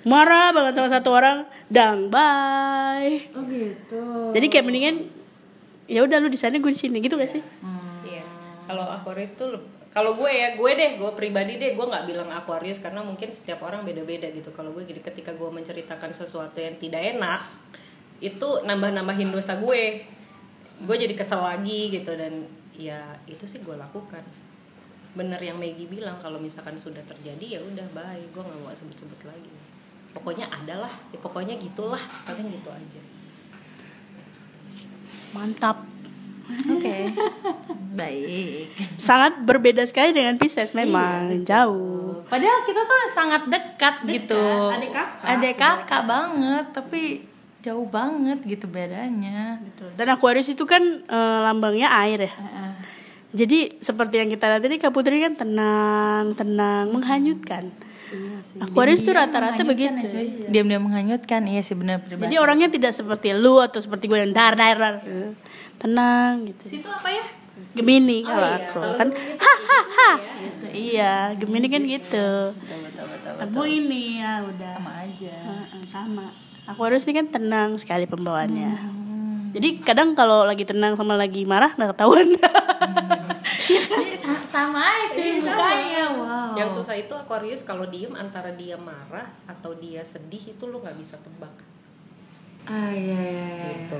marah 0.08 0.56
banget 0.56 0.80
sama 0.80 0.88
satu 0.88 1.12
orang, 1.12 1.44
dang 1.68 2.08
bye. 2.08 3.28
oh 3.36 3.44
gitu 3.52 4.32
Jadi 4.32 4.46
kayak 4.48 4.66
mendingan 4.66 4.96
ya 5.88 6.04
udah 6.08 6.24
lu 6.24 6.32
di 6.32 6.40
sana 6.40 6.56
gue 6.60 6.72
di 6.72 6.80
sini 6.80 7.04
gitu 7.04 7.20
gak 7.20 7.32
sih? 7.32 7.44
Iya. 8.08 8.24
Kalau 8.68 8.88
Aquarius 8.88 9.36
tuh 9.36 9.60
kalau 9.92 10.14
gue 10.14 10.30
ya 10.30 10.54
gue 10.54 10.72
deh 10.78 10.92
gue 11.00 11.12
pribadi 11.18 11.58
deh 11.58 11.74
gue 11.74 11.86
nggak 11.90 12.06
bilang 12.06 12.30
Aquarius 12.30 12.78
karena 12.78 13.02
mungkin 13.02 13.34
setiap 13.34 13.66
orang 13.66 13.82
beda-beda 13.82 14.30
gitu. 14.30 14.54
Kalau 14.54 14.76
gue 14.76 14.86
gini 14.86 15.02
ketika 15.02 15.34
gue 15.34 15.50
menceritakan 15.50 16.14
sesuatu 16.14 16.62
yang 16.62 16.78
tidak 16.78 17.18
enak 17.18 17.42
itu 18.22 18.62
nambah-nambahin 18.62 19.34
dosa 19.34 19.58
gue. 19.58 20.06
Gue 20.86 20.96
jadi 21.02 21.18
kesel 21.18 21.42
lagi 21.42 21.90
gitu 21.90 22.14
dan 22.14 22.46
ya 22.78 23.18
itu 23.26 23.50
sih 23.50 23.66
gue 23.66 23.74
lakukan. 23.74 24.22
Bener 25.18 25.42
yang 25.42 25.58
Maggie 25.58 25.90
bilang 25.90 26.22
kalau 26.22 26.38
misalkan 26.38 26.78
sudah 26.78 27.02
terjadi 27.02 27.58
ya 27.58 27.60
udah 27.66 27.88
bye 27.98 28.22
gue 28.22 28.44
nggak 28.44 28.60
mau 28.62 28.70
sebut-sebut 28.76 29.26
lagi. 29.26 29.67
Pokoknya 30.18 30.50
adalah, 30.50 30.90
ya 31.14 31.22
pokoknya 31.22 31.62
gitulah, 31.62 32.02
paling 32.26 32.50
gitu 32.50 32.74
aja. 32.74 33.02
Mantap. 35.38 35.78
oke 36.48 36.98
baik 38.00 38.72
Sangat 38.96 39.36
berbeda 39.44 39.84
sekali 39.84 40.16
dengan 40.16 40.40
Pisces 40.40 40.72
memang 40.72 41.44
jauh. 41.44 42.24
Padahal 42.32 42.64
kita 42.64 42.88
tuh 42.88 42.98
sangat 43.12 43.42
dekat, 43.52 43.96
gitu. 44.08 44.40
adik 44.72 44.96
kakak. 44.96 45.28
Adik 45.28 45.56
kakak 45.60 46.02
banget, 46.08 46.66
tapi 46.72 47.02
jauh 47.60 47.84
banget 47.88 48.40
gitu 48.48 48.64
bedanya. 48.72 49.60
Dan 50.00 50.08
Aquarius 50.08 50.48
itu 50.48 50.64
kan 50.64 50.82
eh, 51.04 51.40
lambangnya 51.44 51.92
air 51.92 52.32
ya. 52.32 52.34
Jadi 53.36 53.76
seperti 53.84 54.24
yang 54.24 54.30
kita 54.32 54.48
lihat 54.48 54.64
ini 54.64 54.80
Kak 54.80 54.96
Putri 54.96 55.20
kan 55.20 55.36
tenang, 55.36 56.32
tenang, 56.32 56.96
menghanyutkan. 56.96 57.70
Aquarius 58.58 59.04
tuh 59.04 59.14
rata-rata 59.14 59.62
begitu. 59.62 60.08
Diam-diam 60.48 60.84
menghanyutkan, 60.84 61.44
iya 61.46 61.60
sih 61.60 61.76
benar 61.76 62.02
Jadi 62.04 62.36
orangnya 62.38 62.72
tidak 62.72 62.92
seperti 62.92 63.36
lu 63.36 63.60
atau 63.60 63.78
seperti 63.78 64.08
gue 64.08 64.20
yang 64.20 64.32
dar 64.32 64.56
dar 64.56 64.76
dar. 64.76 64.96
Tenang 65.78 66.48
gitu. 66.48 66.64
Situ 66.66 66.88
apa 66.88 67.10
ya? 67.12 67.26
Gemini 67.74 68.26
kalau 68.26 68.50
aku 68.50 68.80
kan 68.98 69.10
hahaha 69.14 70.12
gitu. 70.18 70.66
Iya, 70.74 71.14
Gemini 71.38 71.68
kan 71.70 71.82
gitu. 71.86 72.30
Aku 73.38 73.62
ini 73.64 74.18
ya 74.18 74.42
udah 74.42 74.74
sama 74.78 74.92
aja. 75.06 75.36
Heeh, 75.38 75.82
sama. 75.86 76.26
Aquarius 76.66 77.06
ini 77.06 77.14
kan 77.16 77.28
tenang 77.30 77.70
sekali 77.78 78.10
pembawaannya. 78.10 78.72
Jadi 79.54 79.80
kadang 79.80 80.14
kalau 80.14 80.44
lagi 80.44 80.66
tenang 80.66 80.94
sama 80.94 81.14
lagi 81.14 81.46
marah 81.46 81.72
nggak 81.72 81.94
ketahuan. 81.94 82.28
Sa- 82.36 82.56
sama 84.48 84.82
aja 84.82 85.14
cuy 85.14 85.40
mukanya. 85.44 86.04
Wow. 86.14 86.54
Yang 86.58 86.70
susah 86.82 86.96
itu 86.98 87.14
Aquarius 87.14 87.64
kalau 87.68 87.86
diem 87.88 88.14
antara 88.16 88.52
dia 88.56 88.80
marah 88.80 89.28
atau 89.46 89.76
dia 89.78 90.02
sedih 90.02 90.56
itu 90.56 90.64
lo 90.68 90.80
nggak 90.82 90.98
bisa 90.98 91.20
tebak 91.20 91.54
Ah 92.68 92.92
iya 92.92 93.16
iya. 93.16 93.44
iya. 93.48 93.68
gitu. 93.88 94.00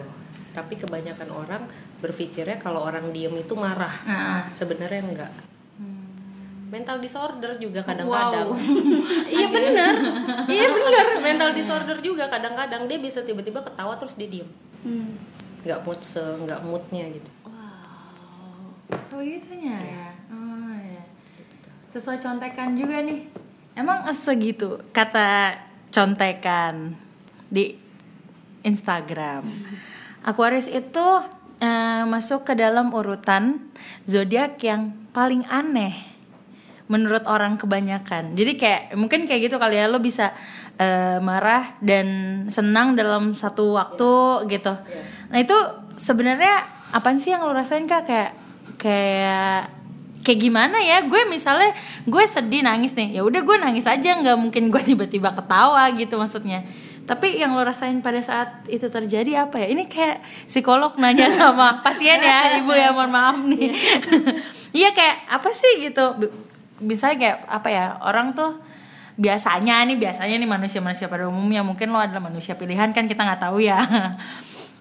Tapi 0.52 0.76
kebanyakan 0.76 1.30
orang 1.32 1.64
berpikirnya 2.04 2.60
kalau 2.60 2.84
orang 2.84 3.16
diem 3.16 3.32
itu 3.40 3.56
marah. 3.56 3.94
Ah, 4.04 4.12
ah. 4.12 4.42
Sebenarnya 4.52 5.02
enggak. 5.08 5.34
Mental 6.68 7.00
disorder 7.00 7.56
juga 7.56 7.80
kadang-kadang. 7.80 8.52
Wow. 8.52 8.60
iya 9.40 9.48
bener, 9.48 9.96
iya 10.52 10.68
bener. 10.76 11.06
Mental 11.24 11.56
disorder 11.56 11.96
juga 12.04 12.28
kadang-kadang 12.28 12.92
dia 12.92 13.00
bisa 13.00 13.24
tiba-tiba 13.24 13.64
ketawa 13.64 13.96
terus 13.96 14.20
dia 14.20 14.28
diem. 14.28 14.50
Nggak 15.64 15.80
mood 15.88 16.00
se, 16.04 16.20
nggak 16.20 16.60
moodnya 16.68 17.08
gitu. 17.16 17.30
So 19.12 19.20
gitunya 19.20 19.76
ya. 19.76 20.08
Oh 20.32 20.76
iya. 20.76 21.04
Sesuai 21.92 22.20
contekan 22.20 22.76
juga 22.76 23.04
nih. 23.04 23.28
Emang 23.78 24.08
segitu 24.16 24.82
kata 24.96 25.60
contekan 25.92 26.98
di 27.48 27.78
Instagram. 28.66 29.48
Aquarius 30.28 30.68
itu 30.68 31.06
eh, 31.62 32.04
masuk 32.04 32.44
ke 32.48 32.54
dalam 32.58 32.92
urutan 32.92 33.64
zodiak 34.04 34.60
yang 34.64 34.94
paling 35.16 35.46
aneh 35.50 36.18
menurut 36.88 37.28
orang 37.28 37.60
kebanyakan 37.60 38.32
jadi 38.32 38.52
kayak 38.56 38.82
mungkin 38.96 39.28
kayak 39.28 39.52
gitu 39.52 39.60
kali 39.60 39.76
ya 39.76 39.92
lo 39.92 40.00
bisa 40.00 40.32
eh, 40.80 41.20
marah 41.20 41.76
dan 41.84 42.08
senang 42.48 42.96
dalam 42.96 43.36
satu 43.36 43.76
waktu 43.76 44.48
gitu 44.48 44.74
nah 45.28 45.38
itu 45.38 45.58
sebenarnya 46.00 46.64
apa 46.96 47.12
sih 47.20 47.36
yang 47.36 47.44
lo 47.44 47.52
rasain 47.52 47.84
kak 47.84 48.08
kayak 48.08 48.32
kayak 48.78 49.78
kayak 50.28 50.40
gimana 50.44 50.78
ya? 50.84 51.04
Gue 51.08 51.24
misalnya 51.32 51.72
gue 52.04 52.24
sedih 52.28 52.60
nangis 52.60 52.92
nih. 52.92 53.16
Ya 53.16 53.22
udah 53.24 53.40
gue 53.40 53.58
nangis 53.64 53.88
aja. 53.88 54.20
Nggak 54.20 54.38
mungkin 54.38 54.68
gue 54.68 54.82
tiba-tiba 54.94 55.32
ketawa 55.32 55.88
gitu 55.96 56.20
maksudnya. 56.20 56.68
Tapi 57.08 57.40
yang 57.40 57.56
lo 57.56 57.64
rasain 57.64 58.04
pada 58.04 58.20
saat 58.20 58.68
itu 58.68 58.92
terjadi 58.92 59.48
apa 59.48 59.64
ya? 59.64 59.68
Ini 59.72 59.88
kayak 59.88 60.20
psikolog 60.44 61.00
nanya 61.00 61.32
sama 61.40 61.80
pasien 61.80 62.20
ya 62.20 62.52
ibu 62.60 62.76
ya 62.76 62.92
mohon 62.92 63.12
maaf 63.12 63.38
nih. 63.44 63.72
Iya. 64.76 64.92
Kayak 64.92 65.18
apa 65.32 65.50
sih 65.52 65.88
gitu? 65.88 66.06
Misalnya 66.84 67.18
kayak 67.18 67.38
apa 67.48 67.70
ya? 67.72 67.86
Orang 68.04 68.36
tuh 68.36 68.60
biasanya 69.18 69.82
nih 69.90 69.98
biasanya 69.98 70.38
nih 70.38 70.50
manusia-manusia 70.52 71.08
pada 71.08 71.26
umumnya. 71.32 71.64
Mungkin 71.64 71.88
lo 71.90 72.04
adalah 72.04 72.22
manusia 72.22 72.60
pilihan 72.60 72.92
kan 72.92 73.08
kita 73.08 73.24
nggak 73.24 73.48
tahu 73.48 73.64
ya. 73.64 73.80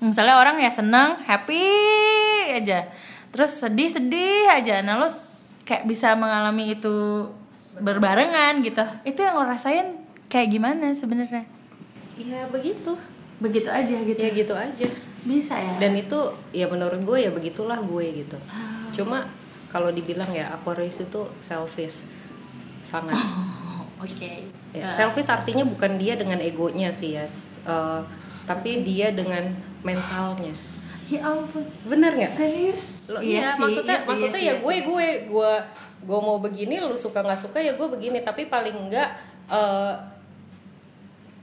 Misalnya 0.03 0.37
orang 0.37 0.61
ya 0.61 0.69
seneng 0.69 1.17
happy 1.25 1.65
aja 2.53 2.85
terus 3.37 3.61
sedih 3.61 3.87
sedih 3.87 4.49
aja 4.49 4.81
nah 4.81 4.97
lo 4.97 5.09
kayak 5.63 5.85
bisa 5.85 6.17
mengalami 6.17 6.73
itu 6.73 7.29
berbarengan 7.77 8.65
gitu 8.65 8.81
itu 9.05 9.21
yang 9.21 9.37
lo 9.37 9.45
rasain 9.45 10.01
kayak 10.27 10.49
gimana 10.51 10.89
sebenarnya 10.91 11.45
Iya 12.17 12.49
begitu. 12.49 12.97
begitu 13.37 13.69
aja 13.69 13.93
gitu 14.01 14.17
Ya 14.17 14.33
gitu 14.33 14.57
aja. 14.57 14.89
bisa 15.21 15.53
ya 15.53 15.77
Dan 15.77 15.93
itu 15.93 16.17
ya 16.51 16.65
menurut 16.65 16.97
gue 16.99 17.19
ya 17.21 17.29
begitulah 17.29 17.77
gue 17.77 18.25
gitu. 18.25 18.41
Cuma 18.91 19.29
kalau 19.69 19.93
dibilang 19.93 20.33
ya 20.33 20.49
Aquarius 20.49 21.05
itu 21.05 21.21
selfish 21.39 22.09
sangat. 22.81 23.13
oke 24.01 24.33
Ya, 24.73 24.89
selfish 24.89 25.29
artinya 25.29 25.69
bukan 25.69 26.01
dia 26.01 26.17
dengan 26.17 26.41
egonya 26.41 26.89
sih 26.89 27.21
ya. 27.21 27.29
Eh, 27.69 28.01
tapi 28.49 28.81
dia 28.81 29.13
dengan 29.13 29.53
mentalnya. 29.83 30.57
Ya 31.07 31.21
ampun. 31.23 31.63
Bener 31.85 32.11
nggak? 32.13 32.33
serius? 32.33 32.99
Lo, 33.07 33.19
iya, 33.19 33.55
sih, 33.55 33.63
maksudnya 33.63 33.95
iya 33.95 34.03
sih, 34.03 34.09
maksudnya 34.09 34.41
iya 34.41 34.49
ya 34.49 34.55
gue 34.57 34.73
iya 34.73 34.83
sih. 34.83 34.87
gue 34.87 35.07
gue 35.29 35.53
gue 36.03 36.19
mau 36.21 36.37
begini 36.37 36.75
lu 36.79 36.95
suka 36.95 37.21
nggak 37.21 37.41
suka 37.41 37.59
ya 37.59 37.73
gue 37.73 37.89
begini. 37.89 38.19
Tapi 38.21 38.47
paling 38.47 38.75
enggak 38.77 39.15
eh, 39.47 39.95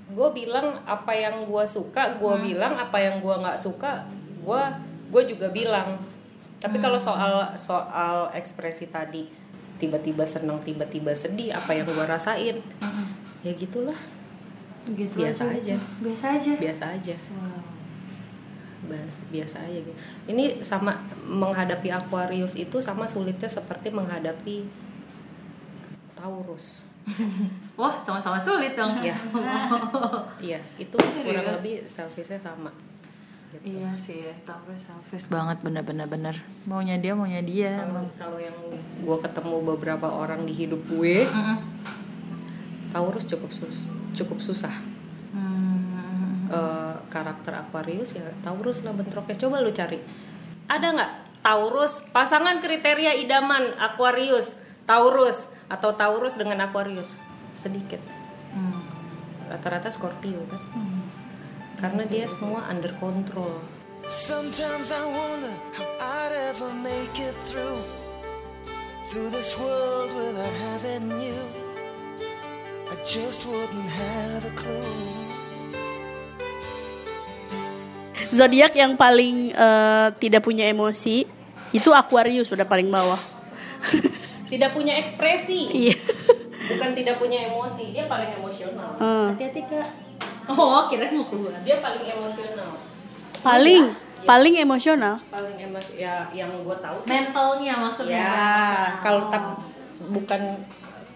gue 0.06 0.30
bilang 0.32 0.78
apa 0.84 1.12
yang 1.12 1.44
gue 1.44 1.64
suka 1.66 2.16
gue 2.16 2.28
Hmm. 2.30 2.44
bilang 2.44 2.74
apa 2.76 2.98
yang 2.98 3.18
gue 3.18 3.34
nggak 3.34 3.56
suka 3.56 4.04
gue 4.40 4.62
gue 5.10 5.24
juga 5.26 5.48
bilang. 5.50 5.96
Tapi 6.60 6.78
kalau 6.78 6.96
Hmm. 6.96 7.08
soal 7.08 7.34
soal 7.56 8.16
ekspresi 8.32 8.88
tadi 8.88 9.28
tiba-tiba 9.76 10.24
senang 10.24 10.60
tiba-tiba 10.60 11.12
sedih 11.12 11.52
apa 11.52 11.72
yang 11.72 11.84
gue 11.84 12.06
rasain? 12.06 12.60
Ya 13.42 13.52
gitulah. 13.54 13.96
Gitu 14.86 15.16
biasa 15.16 15.48
aja. 15.50 15.76
biasa 16.00 16.26
aja. 16.36 16.52
Biasa 16.60 16.84
aja 16.94 17.16
Biasa 19.32 19.64
aja 19.64 19.80
gitu. 19.80 19.94
Ini 20.28 20.60
sama 20.64 20.96
menghadapi 21.24 21.90
Aquarius 21.90 22.56
itu 22.60 22.80
sama 22.84 23.08
sulitnya 23.08 23.48
seperti 23.48 23.90
menghadapi 23.90 24.68
Taurus. 26.18 26.88
wah 27.80 28.00
sama-sama 28.00 28.40
sulit 28.40 28.80
dong 28.80 28.96
Ya. 29.04 29.12
Iya, 30.44 30.60
itu 30.80 30.96
kurang 30.96 31.60
lebih 31.60 31.84
selfishnya 31.84 32.40
sama. 32.40 32.72
Gitu. 33.52 33.76
Iya 33.78 33.92
sih, 34.00 34.32
Taurus 34.48 34.88
selfish 34.88 35.28
banget 35.28 35.60
bener-bener 35.62 36.08
bener. 36.08 36.36
Maunya 36.64 36.96
dia, 36.98 37.12
maunya 37.14 37.44
dia. 37.44 37.84
Kalau 38.16 38.40
yang 38.40 38.56
gue 39.04 39.18
ketemu 39.20 39.56
beberapa 39.76 40.08
orang 40.08 40.48
di 40.48 40.54
hidup 40.56 40.80
gue. 40.88 41.28
Taurus 42.94 43.26
cukup 43.26 43.50
sus 43.50 43.90
cukup 44.14 44.38
susah. 44.40 44.93
Hmm. 47.14 47.22
Karakter 47.22 47.54
Aquarius 47.54 48.18
ya 48.18 48.26
Taurus 48.42 48.82
lah 48.82 48.98
bentroknya. 48.98 49.38
Coba 49.38 49.62
lu 49.62 49.70
cari. 49.70 50.02
Ada 50.66 50.88
nggak 50.90 51.12
Taurus 51.46 52.02
pasangan 52.10 52.58
kriteria 52.58 53.14
idaman 53.22 53.78
Aquarius, 53.78 54.58
Taurus 54.90 55.54
atau 55.70 55.94
Taurus 55.94 56.34
dengan 56.34 56.66
Aquarius? 56.66 57.14
Sedikit. 57.54 58.02
Hmm. 58.58 58.82
Rata-rata 59.46 59.94
Scorpio 59.94 60.42
kan. 60.50 60.62
Karena 61.78 62.04
dia 62.10 62.26
semua 62.26 62.66
under 62.72 62.96
control. 62.98 63.62
Sometimes 64.10 64.90
I 64.90 65.04
wonder 65.06 65.54
how 65.78 65.88
I'd 66.02 66.34
ever 66.52 66.72
make 66.74 67.16
it 67.22 67.38
through 67.46 67.80
through 69.14 69.30
this 69.30 69.54
world 69.60 70.12
without 70.16 70.56
having 70.74 71.12
you. 71.22 71.38
I 72.90 72.96
just 73.06 73.46
wouldn't 73.46 73.90
have 73.90 74.44
a 74.46 74.54
clue. 74.56 75.33
Zodiak 78.34 78.74
yang 78.74 78.98
paling 78.98 79.54
eh, 79.54 80.08
tidak 80.18 80.42
punya 80.42 80.66
emosi 80.66 81.24
itu 81.70 81.90
Aquarius 81.90 82.50
sudah 82.50 82.66
paling 82.66 82.90
bawah. 82.90 83.18
Tidak 84.54 84.70
punya 84.70 85.02
ekspresi, 85.02 85.66
Iya. 85.74 85.98
bukan 86.70 86.94
tidak 86.94 87.18
punya 87.18 87.50
emosi. 87.50 87.90
Dia 87.90 88.06
paling 88.06 88.38
emosional. 88.38 88.94
Eh, 89.02 89.34
Hati-hati 89.34 89.62
kak. 89.66 89.88
Oh, 90.46 90.86
kira 90.86 91.10
mau 91.10 91.26
keluar. 91.26 91.58
Dia 91.66 91.82
paling 91.82 92.06
emosional. 92.06 92.70
paling 93.42 93.84
paling 94.24 94.56
emosional. 94.62 95.18
Paling 95.28 95.58
emosi 95.58 96.00
ya 96.00 96.30
yang 96.32 96.54
gue 96.62 96.78
tahu 96.78 96.98
sih. 97.02 97.10
Mentalnya 97.10 97.74
maksudnya. 97.82 98.22
Ya, 98.22 98.46
kalau 99.02 99.26
tak 99.34 99.58
bukan 100.14 100.62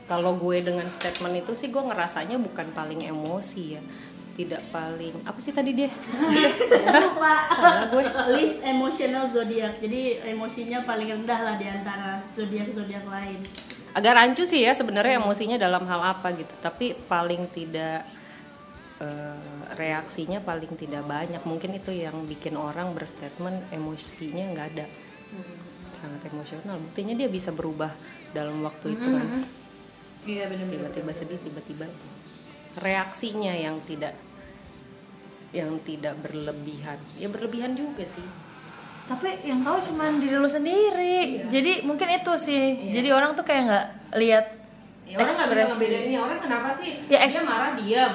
kalau 0.09 0.33
gue 0.39 0.57
dengan 0.63 0.87
statement 0.89 1.37
itu 1.37 1.51
sih 1.53 1.69
gue 1.69 1.83
ngerasanya 1.83 2.41
bukan 2.41 2.73
paling 2.73 3.05
emosi 3.05 3.77
ya. 3.77 3.81
Tidak 4.37 4.69
paling 4.69 5.25
apa 5.25 5.39
sih 5.41 5.49
tadi 5.49 5.73
dia? 5.73 5.89
Lupa. 7.01 7.35
Salah 7.49 7.85
gue. 7.89 8.05
List 8.37 8.61
emosional 8.61 9.25
zodiak. 9.33 9.81
Jadi 9.81 10.21
emosinya 10.29 10.85
paling 10.85 11.09
rendah 11.09 11.39
lah 11.41 11.55
di 11.57 11.65
antara 11.65 12.21
zodiak-zodiak 12.21 13.01
lain. 13.09 13.41
Agak 13.97 14.13
rancu 14.13 14.45
sih 14.45 14.61
ya 14.61 14.77
sebenarnya 14.77 15.17
emosinya 15.17 15.57
dalam 15.57 15.81
hal 15.89 16.13
apa 16.13 16.29
gitu, 16.37 16.53
tapi 16.61 16.93
paling 17.09 17.49
tidak 17.49 18.05
eh, 19.01 19.41
reaksinya 19.73 20.37
paling 20.45 20.77
tidak 20.77 21.01
banyak. 21.01 21.41
Mungkin 21.41 21.81
itu 21.81 21.89
yang 21.89 22.13
bikin 22.29 22.53
orang 22.53 22.93
berstatement 22.93 23.57
emosinya 23.73 24.53
nggak 24.53 24.67
ada. 24.77 24.85
Sangat 25.97 26.29
emosional. 26.29 26.77
Buktinya 26.77 27.17
dia 27.17 27.25
bisa 27.25 27.49
berubah 27.49 27.89
dalam 28.37 28.61
waktu 28.61 28.93
itu 28.93 29.09
kan. 29.09 29.27
Iya 30.27 30.45
benar. 30.51 30.67
tiba-tiba 30.67 31.11
sedih 31.15 31.39
tiba-tiba 31.39 31.87
reaksinya 32.77 33.53
yang 33.55 33.81
tidak 33.87 34.13
yang 35.51 35.79
tidak 35.81 36.19
berlebihan 36.19 36.99
ya 37.15 37.27
berlebihan 37.27 37.73
juga 37.73 38.03
sih 38.03 38.25
Tapi 39.07 39.47
yang 39.47 39.63
tahu 39.63 39.79
cuma 39.79 40.11
diri 40.19 40.35
lu 40.35 40.51
sendiri. 40.51 41.47
Jadi 41.47 41.87
mungkin 41.87 42.11
itu 42.11 42.27
sih. 42.35 42.91
Jadi 42.91 43.07
orang 43.07 43.39
tuh 43.39 43.47
kayak 43.47 43.63
nggak 43.63 43.85
lihat 44.19 44.45
ya, 45.07 45.15
orang 45.15 45.31
nggak 45.31 45.47
bisa 45.47 45.63
ngebedainnya 45.71 46.19
orang 46.19 46.39
kenapa 46.43 46.67
sih 46.75 46.91
Ya, 47.07 47.23
dia 47.23 47.39
marah 47.39 47.71
diam 47.79 48.13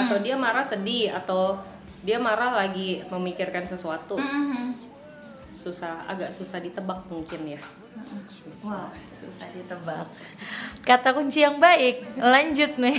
atau 0.00 0.16
dia 0.24 0.36
marah 0.40 0.64
sedih 0.64 1.12
atau 1.12 1.60
dia 2.00 2.16
marah 2.16 2.56
lagi 2.56 3.04
memikirkan 3.12 3.68
sesuatu 3.68 4.16
Mhm. 4.16 4.72
susah 5.52 6.08
agak 6.08 6.32
susah 6.32 6.56
ditebak 6.56 7.04
mungkin 7.04 7.44
ya 7.44 7.60
Wah, 8.64 8.88
susah 9.12 9.44
ditebak. 9.52 10.08
Kata 10.80 11.12
kunci 11.12 11.42
yang 11.42 11.60
baik. 11.60 12.16
Lanjut 12.16 12.78
nih. 12.78 12.96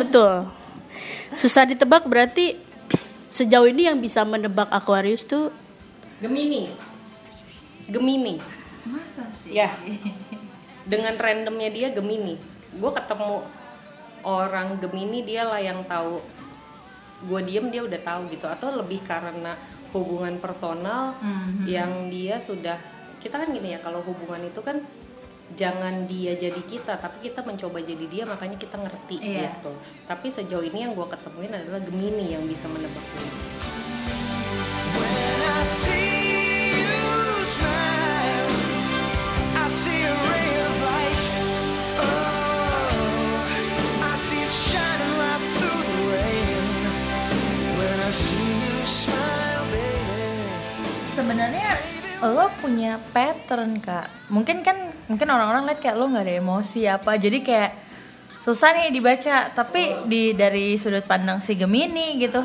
Betul. 0.00 0.48
Susah 1.34 1.68
ditebak 1.68 2.06
berarti 2.06 2.56
sejauh 3.34 3.66
ini 3.66 3.90
yang 3.90 3.98
bisa 3.98 4.22
menebak 4.22 4.70
Aquarius 4.70 5.26
tuh 5.26 5.50
Gemini. 6.22 6.70
Gemini. 7.90 8.38
Masa 8.86 9.26
sih? 9.34 9.58
Ya. 9.58 9.68
dengan 10.90 11.18
randomnya 11.18 11.68
dia 11.74 11.90
Gemini. 11.90 12.38
Gue 12.78 12.92
ketemu 12.94 13.42
orang 14.22 14.78
Gemini 14.78 15.26
dia 15.26 15.42
lah 15.42 15.58
yang 15.58 15.82
tahu. 15.84 16.22
Gue 17.26 17.40
diem 17.42 17.66
dia 17.74 17.82
udah 17.82 18.00
tahu 18.00 18.30
gitu. 18.30 18.46
Atau 18.46 18.70
lebih 18.78 19.02
karena 19.02 19.58
hubungan 19.90 20.38
personal 20.38 21.18
yang 21.66 22.10
dia 22.10 22.38
sudah 22.38 22.78
kita 23.18 23.40
kan 23.40 23.48
gini 23.50 23.72
ya 23.72 23.80
kalau 23.80 24.02
hubungan 24.04 24.42
itu 24.42 24.60
kan 24.60 24.82
jangan 25.54 26.04
dia 26.04 26.34
jadi 26.34 26.60
kita 26.60 26.98
tapi 26.98 27.24
kita 27.24 27.40
mencoba 27.40 27.78
jadi 27.78 28.04
dia 28.04 28.24
makanya 28.24 28.54
kita 28.54 28.74
ngerti 28.74 29.16
Iya. 29.16 29.54
gitu 29.54 29.70
tapi 30.04 30.26
sejauh 30.28 30.62
ini 30.62 30.82
yang 30.82 30.92
gue 30.92 31.06
ketemuin 31.06 31.50
adalah 31.50 31.78
Gemini 31.78 32.34
yang 32.34 32.44
bisa 32.44 32.66
menebak 32.66 33.02
gue 33.14 33.28
When 34.94 35.40
I 35.44 35.62
see 35.66 36.70
you 36.70 37.02
smile, 37.42 38.50
I 39.54 39.66
see 39.68 40.00
a 40.00 40.14
ray 40.14 40.50
of 40.60 40.76
light. 40.80 41.22
Oh, 41.98 43.42
I 44.00 44.12
see 44.16 44.38
it 44.38 44.54
shining 44.54 45.14
right 45.18 45.42
through 45.56 45.82
the 45.82 45.98
rain. 46.08 46.62
When 47.74 47.98
I 48.00 48.10
see 48.14 48.54
you 48.62 48.78
smile, 48.86 49.64
baby. 49.68 50.30
Sebenarnya 51.12 51.70
lo 52.30 52.46
punya 52.62 52.96
pattern 53.12 53.80
kak. 53.82 54.32
Mungkin 54.32 54.64
kan 54.64 54.76
mungkin 55.10 55.28
orang-orang 55.28 55.68
lihat 55.68 55.80
kayak 55.84 55.96
lo 56.00 56.08
nggak 56.08 56.24
ada 56.24 56.34
emosi 56.40 56.88
apa 56.88 57.20
jadi 57.20 57.38
kayak 57.44 57.70
susah 58.40 58.72
nih 58.76 58.94
dibaca. 58.94 59.52
Tapi 59.52 60.08
di 60.08 60.32
dari 60.32 60.76
sudut 60.80 61.04
pandang 61.04 61.42
si 61.42 61.58
Gemini 61.58 62.16
gitu 62.16 62.40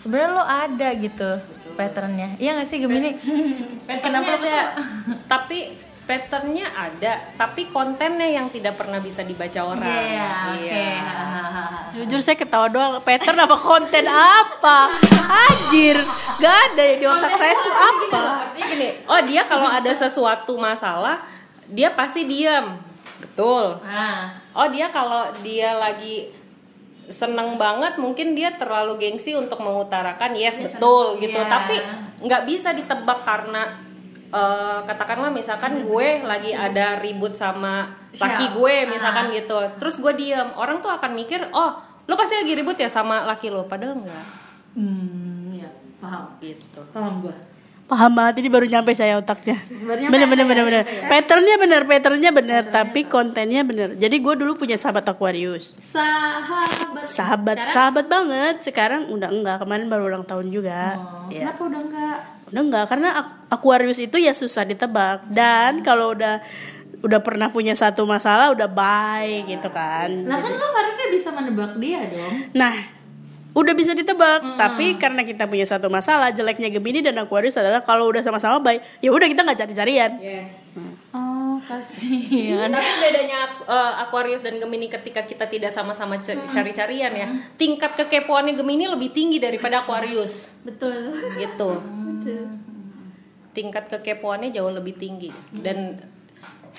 sebenarnya 0.00 0.30
lo 0.32 0.44
ada 0.48 0.88
gitu 0.96 1.30
patternnya. 1.76 2.40
Iya 2.40 2.56
gak 2.56 2.68
sih 2.68 2.80
Gemini? 2.80 3.16
Kenapa 4.04 4.40
ada? 4.40 4.58
tapi 5.32 5.76
patternnya 6.10 6.66
ada, 6.74 7.30
tapi 7.38 7.70
kontennya 7.70 8.26
yang 8.26 8.50
tidak 8.50 8.74
pernah 8.74 8.98
bisa 8.98 9.22
dibaca 9.22 9.62
orang. 9.62 9.86
Iya, 9.86 10.30
oke. 10.50 10.66
Iya. 10.66 10.98
Jujur 11.94 12.18
saya 12.18 12.34
ketawa 12.34 12.66
doang 12.66 12.98
Pattern 13.02 13.38
apa 13.38 13.56
konten 13.58 14.06
apa 14.06 14.94
Anjir 15.26 15.98
Gak 16.38 16.56
ada 16.70 16.84
di 16.94 17.02
otak 17.02 17.34
saya 17.34 17.54
tuh 17.58 17.74
apa 17.74 18.22
Artinya 18.46 18.66
gini, 18.74 18.88
oh 19.06 19.20
dia 19.22 19.42
kalau 19.46 19.70
ada 19.70 19.90
sesuatu 19.90 20.58
masalah, 20.58 21.22
dia 21.70 21.94
pasti 21.94 22.26
diam. 22.26 22.78
Betul. 23.22 23.78
nah 23.86 24.34
Oh 24.50 24.66
dia 24.66 24.90
kalau 24.90 25.30
dia 25.46 25.78
lagi 25.78 26.34
seneng 27.06 27.58
banget 27.58 27.98
mungkin 27.98 28.34
dia 28.34 28.54
terlalu 28.54 28.98
gengsi 28.98 29.34
untuk 29.34 29.58
mengutarakan 29.58 30.30
yes 30.34 30.62
betul 30.62 31.18
gitu 31.18 31.38
Iya. 31.38 31.50
tapi 31.50 31.76
nggak 32.22 32.42
bisa 32.46 32.70
ditebak 32.70 33.26
karena 33.26 33.89
eh, 34.30 34.78
katakanlah 34.86 35.30
misalkan 35.34 35.82
gue 35.84 36.08
lagi 36.22 36.54
ada 36.54 36.98
ribut 37.02 37.34
sama 37.34 37.90
laki 38.14 38.54
gue 38.54 38.74
misalkan 38.86 39.34
gitu. 39.34 39.58
Terus 39.76 39.98
gue 39.98 40.12
diam 40.16 40.54
orang 40.54 40.78
tuh 40.78 40.90
akan 40.90 41.12
mikir 41.14 41.50
oh 41.50 41.76
lo 42.06 42.14
pasti 42.18 42.38
lagi 42.42 42.54
ribut 42.58 42.78
ya 42.78 42.88
sama 42.90 43.26
laki 43.26 43.50
lo. 43.50 43.66
Padahal 43.66 43.98
enggak. 44.00 44.26
Hmm 44.74 45.54
ya 45.54 45.70
paham. 45.98 46.38
Gitu. 46.38 46.80
Paham 46.94 47.26
gue 47.26 47.36
Paham 47.90 48.14
banget. 48.14 48.46
Ini 48.46 48.48
baru 48.54 48.70
nyampe 48.70 48.94
saya 48.94 49.18
otaknya. 49.18 49.58
Bener 49.66 50.30
bener 50.30 50.46
bener 50.46 50.62
bener. 50.62 50.84
Patternnya 51.10 51.58
bener 51.58 51.82
Patternnya 51.90 52.30
bener 52.30 52.62
Tapi 52.70 53.10
kontennya 53.10 53.66
bener. 53.66 53.98
Jadi 53.98 54.16
gue 54.22 54.34
dulu 54.38 54.62
punya 54.62 54.78
sahabat 54.78 55.10
Aquarius. 55.10 55.74
Sahabat. 55.82 57.10
Sahabat 57.10 57.58
Sahabat 57.74 58.06
banget. 58.06 58.62
Sekarang 58.62 59.10
udah 59.10 59.34
enggak. 59.34 59.66
Kemarin 59.66 59.90
baru 59.90 60.06
ulang 60.06 60.22
tahun 60.22 60.54
juga. 60.54 60.94
Ya. 61.34 61.50
kenapa 61.50 61.66
udah 61.66 61.80
enggak 61.82 62.18
Udah 62.50 62.62
enggak 62.62 62.86
Karena 62.90 63.08
Aquarius 63.50 63.98
itu 64.02 64.18
ya 64.18 64.34
susah 64.34 64.66
ditebak. 64.66 65.26
Dan 65.30 65.82
kalau 65.86 66.14
udah 66.14 66.42
Udah 67.00 67.24
pernah 67.24 67.48
punya 67.48 67.72
satu 67.72 68.04
masalah 68.04 68.52
Udah 68.52 68.68
bye 68.68 69.48
gitu 69.48 69.68
kan. 69.72 70.12
Nah 70.28 70.36
kan 70.36 70.52
lo 70.52 70.68
harusnya 70.68 71.06
bisa 71.08 71.28
menebak 71.32 71.80
dia 71.80 72.04
dong. 72.04 72.52
Nah, 72.52 72.76
udah 73.50 73.74
bisa 73.74 73.96
ditebak, 73.96 74.60
tapi 74.60 74.94
karena 74.94 75.26
kita 75.26 75.50
punya 75.50 75.66
satu 75.66 75.90
masalah, 75.90 76.30
jeleknya 76.30 76.70
Gemini 76.70 77.02
dan 77.02 77.18
Aquarius 77.18 77.58
adalah 77.58 77.82
kalau 77.82 78.06
udah 78.06 78.22
sama-sama 78.22 78.62
baik, 78.62 78.78
ya 79.02 79.10
udah 79.10 79.26
kita 79.26 79.42
nggak 79.42 79.58
cari-carian. 79.58 80.10
yes. 80.22 80.76
Oh 81.10 81.49
kasihan. 81.64 82.68
Tapi 82.70 82.90
bedanya 83.00 83.40
eh, 83.64 83.92
Aquarius 84.04 84.42
dan 84.44 84.56
Gemini 84.60 84.86
ketika 84.88 85.24
kita 85.24 85.48
tidak 85.48 85.72
sama-sama 85.74 86.16
cari-carian 86.24 87.12
ya 87.12 87.26
tingkat 87.56 87.96
kekepoannya 87.96 88.56
Gemini 88.56 88.88
lebih 88.88 89.10
tinggi 89.12 89.38
daripada 89.40 89.84
Aquarius. 89.84 90.52
Betul. 90.64 91.16
gitu. 91.38 91.70
Tingkat 93.50 93.90
kekepoannya 93.90 94.54
jauh 94.54 94.70
lebih 94.70 94.94
tinggi. 94.96 95.28
Dan 95.50 95.98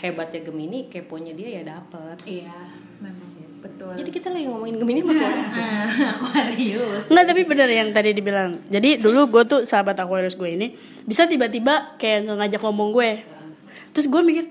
hebatnya 0.01 0.41
Gemini 0.41 0.89
keponya 0.89 1.33
dia 1.37 1.61
ya 1.61 1.63
dapet. 1.77 2.17
Iya 2.25 2.55
memang. 3.01 3.31
Betul. 3.61 3.93
Jadi 3.93 4.09
kita 4.09 4.27
lagi 4.33 4.45
ngomongin 4.49 4.75
Gemini 4.81 4.99
sama 5.05 5.13
Aquarius 5.13 5.53
ya? 5.53 5.69
Aquarius. 6.17 7.03
Enggak, 7.13 7.25
tapi 7.29 7.41
bener 7.45 7.69
yang 7.69 7.89
tadi 7.93 8.09
dibilang. 8.17 8.51
Jadi 8.73 8.89
dulu 8.97 9.29
gue 9.29 9.43
tuh 9.45 9.61
sahabat 9.69 9.93
Aquarius 10.01 10.33
gue 10.33 10.49
ini 10.49 10.67
bisa 11.05 11.29
tiba-tiba 11.29 11.93
kayak 12.01 12.25
ngajak 12.25 12.61
ngomong 12.61 12.89
gue. 12.89 13.21
Terus 13.93 14.09
gue 14.09 14.21
mikir 14.25 14.45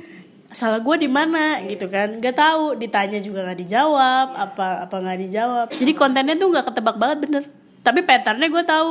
salah 0.50 0.82
gue 0.82 0.96
di 0.98 1.08
mana 1.10 1.62
gitu 1.66 1.86
kan. 1.86 2.18
Nggak 2.18 2.36
tahu 2.36 2.62
ditanya 2.76 3.18
juga 3.22 3.46
nggak 3.46 3.58
dijawab 3.66 4.28
apa 4.34 4.66
apa 4.86 4.96
nggak 4.98 5.18
dijawab. 5.26 5.66
Jadi 5.70 5.92
kontennya 5.94 6.34
tuh 6.34 6.50
nggak 6.50 6.66
ketebak 6.70 6.96
banget 6.98 7.18
bener. 7.26 7.42
Tapi 7.80 8.00
patternnya 8.04 8.48
gue 8.50 8.64
tahu. 8.66 8.90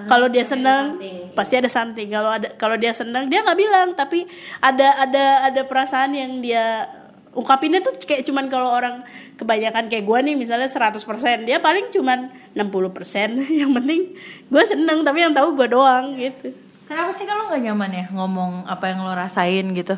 Kalau 0.00 0.32
dia 0.32 0.46
senang 0.48 0.96
pasti 1.36 1.60
ada 1.60 1.68
something. 1.68 2.08
Kalau 2.08 2.30
ada 2.32 2.48
kalau 2.56 2.78
dia 2.78 2.94
senang 2.94 3.28
dia 3.28 3.42
nggak 3.42 3.58
bilang. 3.58 3.88
Tapi 3.98 4.24
ada 4.62 4.96
ada 5.02 5.50
ada 5.50 5.60
perasaan 5.66 6.14
yang 6.16 6.40
dia 6.40 6.88
ungkapinnya 7.30 7.78
tuh 7.82 7.94
kayak 7.94 8.26
cuman 8.26 8.50
kalau 8.50 8.70
orang 8.74 9.06
kebanyakan 9.38 9.86
kayak 9.86 10.02
gue 10.02 10.18
nih 10.18 10.34
misalnya 10.34 10.66
100% 10.66 10.98
dia 11.46 11.62
paling 11.62 11.86
cuman 11.94 12.26
60% 12.58 13.38
yang 13.62 13.70
penting 13.70 14.18
gue 14.50 14.62
seneng 14.66 15.06
tapi 15.06 15.22
yang 15.22 15.34
tahu 15.34 15.54
gue 15.54 15.68
doang 15.70 16.18
gitu. 16.18 16.54
Kenapa 16.90 17.14
sih 17.14 17.22
kalau 17.22 17.46
nggak 17.46 17.62
nyaman 17.70 17.90
ya 17.94 18.04
ngomong 18.10 18.66
apa 18.66 18.90
yang 18.90 19.06
lo 19.06 19.14
rasain 19.14 19.70
gitu? 19.78 19.94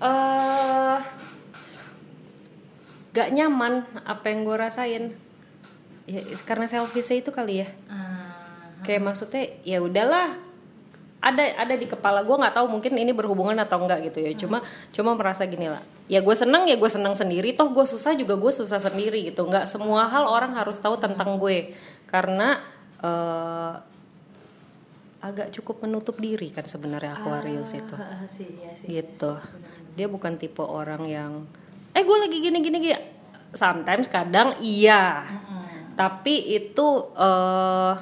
Eh 0.00 0.98
gak 3.10 3.28
nyaman 3.34 3.84
apa 4.06 4.24
yang 4.30 4.46
gue 4.46 4.56
rasain. 4.56 5.04
Ya 6.06 6.20
karena 6.46 6.66
selfish 6.66 7.10
itu 7.14 7.30
kali 7.30 7.66
ya. 7.66 7.68
Kayak 8.82 9.02
maksudnya 9.04 9.44
ya 9.62 9.78
udahlah. 9.84 10.34
Ada 11.20 11.68
ada 11.68 11.74
di 11.76 11.84
kepala 11.84 12.24
gue 12.24 12.32
nggak 12.32 12.56
tahu 12.56 12.66
mungkin 12.72 12.96
ini 12.96 13.12
berhubungan 13.12 13.52
atau 13.60 13.76
enggak 13.84 14.08
gitu 14.08 14.24
ya. 14.24 14.32
Cuma 14.32 14.64
cuma 14.88 15.12
merasa 15.12 15.44
gini 15.44 15.68
lah. 15.68 15.84
Ya 16.08 16.24
gue 16.24 16.32
seneng 16.32 16.64
ya 16.64 16.80
gue 16.80 16.88
seneng 16.88 17.12
sendiri. 17.12 17.52
Toh 17.52 17.68
gue 17.68 17.84
susah 17.84 18.16
juga 18.16 18.40
gue 18.40 18.48
susah 18.48 18.80
sendiri 18.80 19.28
gitu. 19.28 19.44
Nggak 19.44 19.68
semua 19.68 20.08
hal 20.08 20.24
orang 20.24 20.56
harus 20.56 20.80
tahu 20.80 20.96
tentang 20.96 21.36
gue. 21.36 21.76
Karena 22.08 22.64
eh, 23.04 23.74
agak 25.20 25.52
cukup 25.52 25.84
menutup 25.84 26.16
diri 26.16 26.48
kan 26.48 26.64
sebenarnya 26.64 27.20
Aquarius 27.20 27.76
itu. 27.76 27.96
Gitu. 28.88 29.32
Dia 29.94 30.08
bukan 30.08 30.40
tipe 30.40 30.64
orang 30.64 31.04
yang 31.04 31.44
eh 31.92 32.00
gue 32.00 32.16
lagi 32.16 32.36
gini 32.40 32.58
gini 32.64 32.78
gini. 32.80 32.98
Sometimes 33.52 34.08
kadang 34.08 34.56
iya. 34.64 35.28
Tapi 35.94 36.56
itu 36.56 37.12
eh 37.16 37.94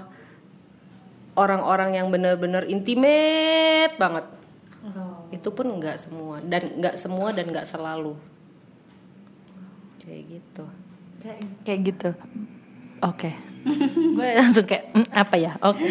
orang-orang 1.39 1.99
yang 1.99 2.07
bener-bener 2.11 2.67
intimate 2.71 3.99
banget. 3.99 4.27
Itu 5.35 5.53
pun 5.53 5.75
nggak 5.77 5.99
semua 5.99 6.39
dan 6.41 6.79
nggak 6.79 6.95
semua 6.95 7.35
dan 7.35 7.51
nggak 7.51 7.67
selalu. 7.67 8.15
Kayak 10.01 10.23
gitu. 10.39 10.65
Kayak 11.67 11.81
gitu. 11.83 12.11
Oke. 13.03 13.31
Gue 14.17 14.29
langsung 14.39 14.65
kayak 14.65 14.91
"Hmm, 14.95 15.09
apa 15.13 15.37
ya? 15.37 15.53
Oke. 15.61 15.85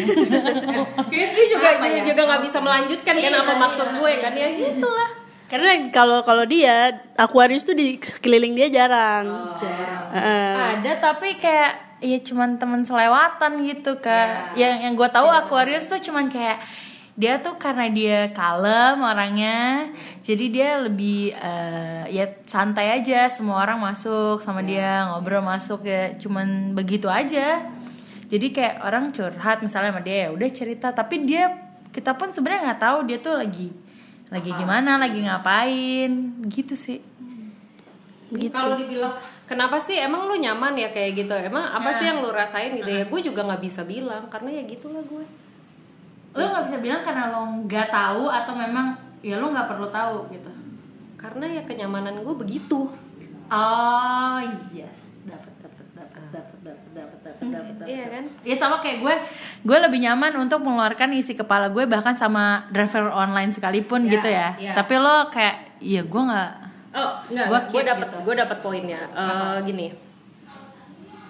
dia 1.12 1.26
juga 1.48 1.68
juga 2.04 2.22
nggak 2.28 2.42
bisa 2.44 2.58
melanjutkan 2.60 3.14
kan 3.16 3.32
apa 3.32 3.52
maksud 3.56 3.88
gue 3.96 4.12
kan 4.20 4.32
ya 4.34 4.48
gitulah 4.52 5.10
karena 5.48 5.88
kalau 5.88 6.20
kalau 6.20 6.44
dia 6.44 6.92
Aquarius 7.16 7.64
tuh 7.64 7.72
di 7.72 7.96
sekeliling 7.96 8.52
dia 8.52 8.68
jarang 8.68 9.56
Heeh. 10.12 10.54
Ada 10.76 10.92
tapi 11.00 11.40
kayak 11.40 12.04
ya 12.04 12.18
cuman 12.20 12.60
teman 12.60 12.84
selewatan 12.84 13.64
gitu 13.64 13.96
kak. 13.98 14.52
Yang 14.60 14.74
yang 14.84 14.92
gue 14.92 15.08
tahu 15.08 15.28
Aquarius 15.32 15.88
tuh 15.88 15.96
cuman 16.00 16.28
kayak 16.28 16.60
dia 17.18 17.42
tuh 17.42 17.58
karena 17.58 17.90
dia 17.90 18.30
kalem 18.30 19.02
orangnya, 19.02 19.90
jadi 20.22 20.44
dia 20.46 20.70
lebih 20.86 21.34
eh, 21.34 22.06
ya 22.14 22.30
santai 22.46 22.94
aja. 22.94 23.26
Semua 23.26 23.58
orang 23.58 23.82
masuk 23.82 24.38
sama 24.38 24.62
dia 24.62 25.10
ngobrol 25.10 25.42
masuk 25.42 25.82
ya, 25.82 26.14
cuman 26.14 26.78
begitu 26.78 27.10
aja. 27.10 27.66
Jadi 28.30 28.54
kayak 28.54 28.86
orang 28.86 29.10
curhat 29.10 29.58
misalnya 29.66 29.90
sama 29.90 30.06
dia 30.06 30.16
ya 30.24 30.28
udah 30.30 30.48
cerita, 30.54 30.94
tapi 30.94 31.26
dia 31.26 31.50
kita 31.90 32.14
pun 32.14 32.30
sebenarnya 32.30 32.70
nggak 32.70 32.82
tahu 32.86 32.98
dia 33.10 33.18
tuh 33.18 33.34
lagi 33.34 33.74
lagi 34.28 34.52
gimana, 34.52 35.00
lagi 35.00 35.24
ngapain, 35.24 36.10
gitu 36.46 36.76
sih. 36.76 37.00
kalau 38.52 38.76
dibilang 38.76 39.16
kenapa 39.48 39.80
sih? 39.80 39.96
Emang 39.96 40.28
lu 40.28 40.36
nyaman 40.36 40.76
ya 40.76 40.92
kayak 40.92 41.16
gitu? 41.16 41.32
Emang 41.32 41.64
apa 41.64 41.96
sih 41.96 42.04
yang 42.04 42.20
lu 42.20 42.28
rasain 42.28 42.76
gitu 42.76 42.86
ya? 42.86 43.08
Gue 43.08 43.24
juga 43.24 43.42
nggak 43.42 43.62
bisa 43.64 43.82
bilang 43.88 44.28
karena 44.28 44.60
ya 44.60 44.62
gitulah 44.68 45.00
gue 45.00 45.47
lo 46.36 46.44
nggak 46.44 46.64
bisa 46.68 46.78
bilang 46.84 47.02
karena 47.02 47.24
lo 47.32 47.40
nggak 47.64 47.88
tahu 47.88 48.24
atau 48.28 48.52
memang 48.54 48.86
ya 49.24 49.40
lo 49.40 49.50
nggak 49.50 49.68
perlu 49.68 49.88
tahu 49.88 50.28
gitu? 50.32 50.50
Karena 51.18 51.44
ya 51.50 51.62
kenyamanan 51.66 52.22
gue 52.22 52.34
begitu. 52.36 52.86
Oh 53.48 54.38
yes. 54.70 55.10
Dapat 55.24 55.52
dapat 55.64 55.86
dapat 55.96 56.22
dapat 56.30 56.58
dapat 56.62 56.88
dapat 56.92 57.18
dapat 57.24 57.74
dapat 57.74 57.86
iya 57.88 58.06
kan? 58.12 58.24
Ya 58.44 58.54
sama 58.54 58.76
kayak 58.78 58.98
gue. 59.02 59.14
Gue 59.64 59.78
lebih 59.80 59.98
nyaman 60.04 60.36
untuk 60.38 60.60
mengeluarkan 60.62 61.16
isi 61.16 61.32
kepala 61.32 61.72
gue 61.72 61.88
bahkan 61.88 62.14
sama 62.14 62.68
driver 62.70 63.10
online 63.10 63.50
sekalipun 63.50 64.06
gitu 64.06 64.28
ya. 64.28 64.54
iya. 64.60 64.72
tapi 64.76 65.00
lo 65.00 65.26
kayak 65.32 65.80
ya 65.80 66.02
gue 66.02 66.22
nggak 66.22 66.50
oh 66.98 67.10
enggak 67.30 67.46
Gua 67.46 67.60
gue 67.70 67.82
dapat 67.86 68.08
gitu. 68.08 68.18
gue 68.22 68.34
dapat 68.36 68.58
poinnya. 68.62 69.00
Eh, 69.10 69.56
gini. 69.66 69.86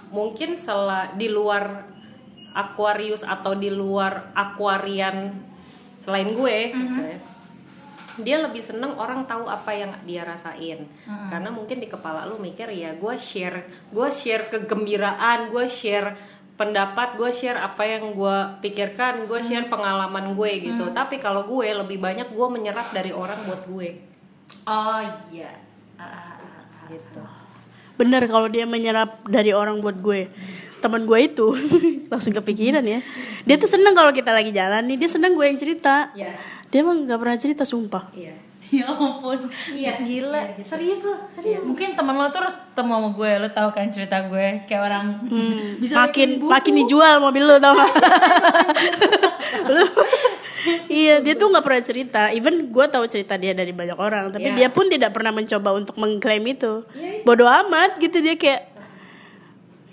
Mungkin 0.09 0.57
setelah 0.57 1.13
di 1.15 1.29
luar 1.29 1.85
Aquarius 2.59 3.23
atau 3.23 3.55
di 3.55 3.71
luar 3.71 4.35
Aquarian 4.35 5.31
selain 5.94 6.35
gue 6.35 6.57
gitu 6.75 7.01
ya. 7.07 7.18
Dia 8.18 8.37
lebih 8.42 8.59
seneng 8.59 8.99
orang 8.99 9.31
tahu 9.31 9.47
apa 9.47 9.71
yang 9.71 9.94
dia 10.03 10.27
rasain. 10.27 10.90
Karena 11.07 11.55
mungkin 11.55 11.79
di 11.79 11.87
kepala 11.87 12.27
lu 12.27 12.42
mikir 12.42 12.66
ya 12.75 12.99
gue 12.99 13.14
share 13.14 13.62
gue 13.94 14.09
share 14.11 14.51
kegembiraan 14.51 15.55
gue 15.55 15.66
share 15.71 16.18
pendapat 16.59 17.14
gue 17.14 17.31
share 17.31 17.62
apa 17.62 17.87
yang 17.87 18.18
gue 18.18 18.37
pikirkan 18.59 19.31
gue 19.31 19.38
share 19.38 19.71
pengalaman 19.71 20.35
gue 20.35 20.51
gitu. 20.59 20.90
Tapi 20.90 21.23
kalau 21.23 21.47
gue 21.47 21.71
lebih 21.71 22.03
banyak 22.03 22.35
gue 22.35 22.47
menyerap 22.51 22.90
dari 22.90 23.14
orang 23.14 23.38
buat 23.47 23.62
gue. 23.71 23.88
Oh 24.66 24.99
iya. 25.31 25.55
Ah, 25.94 26.03
ah, 26.03 26.35
ah. 26.42 26.90
gitu. 26.90 27.23
bener 27.99 28.31
kalau 28.31 28.47
dia 28.47 28.62
menyerap 28.62 29.27
dari 29.27 29.51
orang 29.51 29.83
buat 29.83 29.99
gue 29.99 30.31
teman 30.79 31.03
gue 31.03 31.19
itu. 31.21 31.47
Langsung 32.12 32.33
kepikiran 32.33 32.83
ya. 32.83 33.01
Dia 33.43 33.57
tuh 33.57 33.67
seneng 33.67 33.93
kalau 33.93 34.11
kita 34.11 34.31
lagi 34.31 34.51
jalan 34.51 34.85
nih. 34.85 34.97
Dia 34.97 35.11
seneng 35.11 35.33
gue 35.33 35.45
yang 35.45 35.57
cerita. 35.57 36.11
Iya. 36.12 36.33
dia 36.67 36.79
emang 36.79 37.03
nggak 37.03 37.17
pernah 37.17 37.37
cerita 37.37 37.62
sumpah. 37.62 38.11
Iya. 38.12 38.35
Ya 38.69 38.85
ampun. 38.85 39.49
Iya, 39.71 39.97
gila. 39.99 40.61
Serius 40.61 41.01
lo, 41.03 41.17
serius. 41.27 41.64
mungkin 41.64 41.97
teman 41.97 42.12
lo 42.12 42.29
terus 42.29 42.53
ketemu 42.53 42.93
sama 42.93 43.09
gue. 43.11 43.31
Lo 43.38 43.49
tahu 43.49 43.69
kan 43.71 43.88
cerita 43.88 44.21
gue. 44.23 44.61
Kayak 44.64 44.83
orang 44.85 45.07
Hmm, 45.25 45.61
bisa 45.81 45.97
makin 45.99 46.37
buku. 46.37 46.53
makin 46.53 46.73
dijual 46.77 47.17
mobil 47.19 47.43
lu 47.43 47.57
tau 47.57 47.73
gak? 47.73 47.93
lu 49.67 49.85
iya 50.87 51.17
dia 51.19 51.33
tuh 51.33 51.49
nggak 51.49 51.64
pernah 51.64 51.81
cerita. 51.81 52.23
Even 52.29 52.69
gue 52.69 52.87
tahu 52.87 53.05
cerita 53.07 53.35
dia 53.35 53.53
dari 53.53 53.73
banyak 53.73 53.97
orang. 53.97 54.29
Tapi 54.31 54.47
Iya. 54.47 54.57
dia 54.57 54.69
pun 54.69 54.85
tidak 54.87 55.17
pernah 55.17 55.33
mencoba 55.33 55.73
untuk 55.73 55.97
mengklaim 55.97 56.45
itu. 56.45 56.85
Bodoh 57.25 57.49
amat 57.49 57.97
gitu 57.97 58.21
dia 58.21 58.37
kayak 58.37 58.78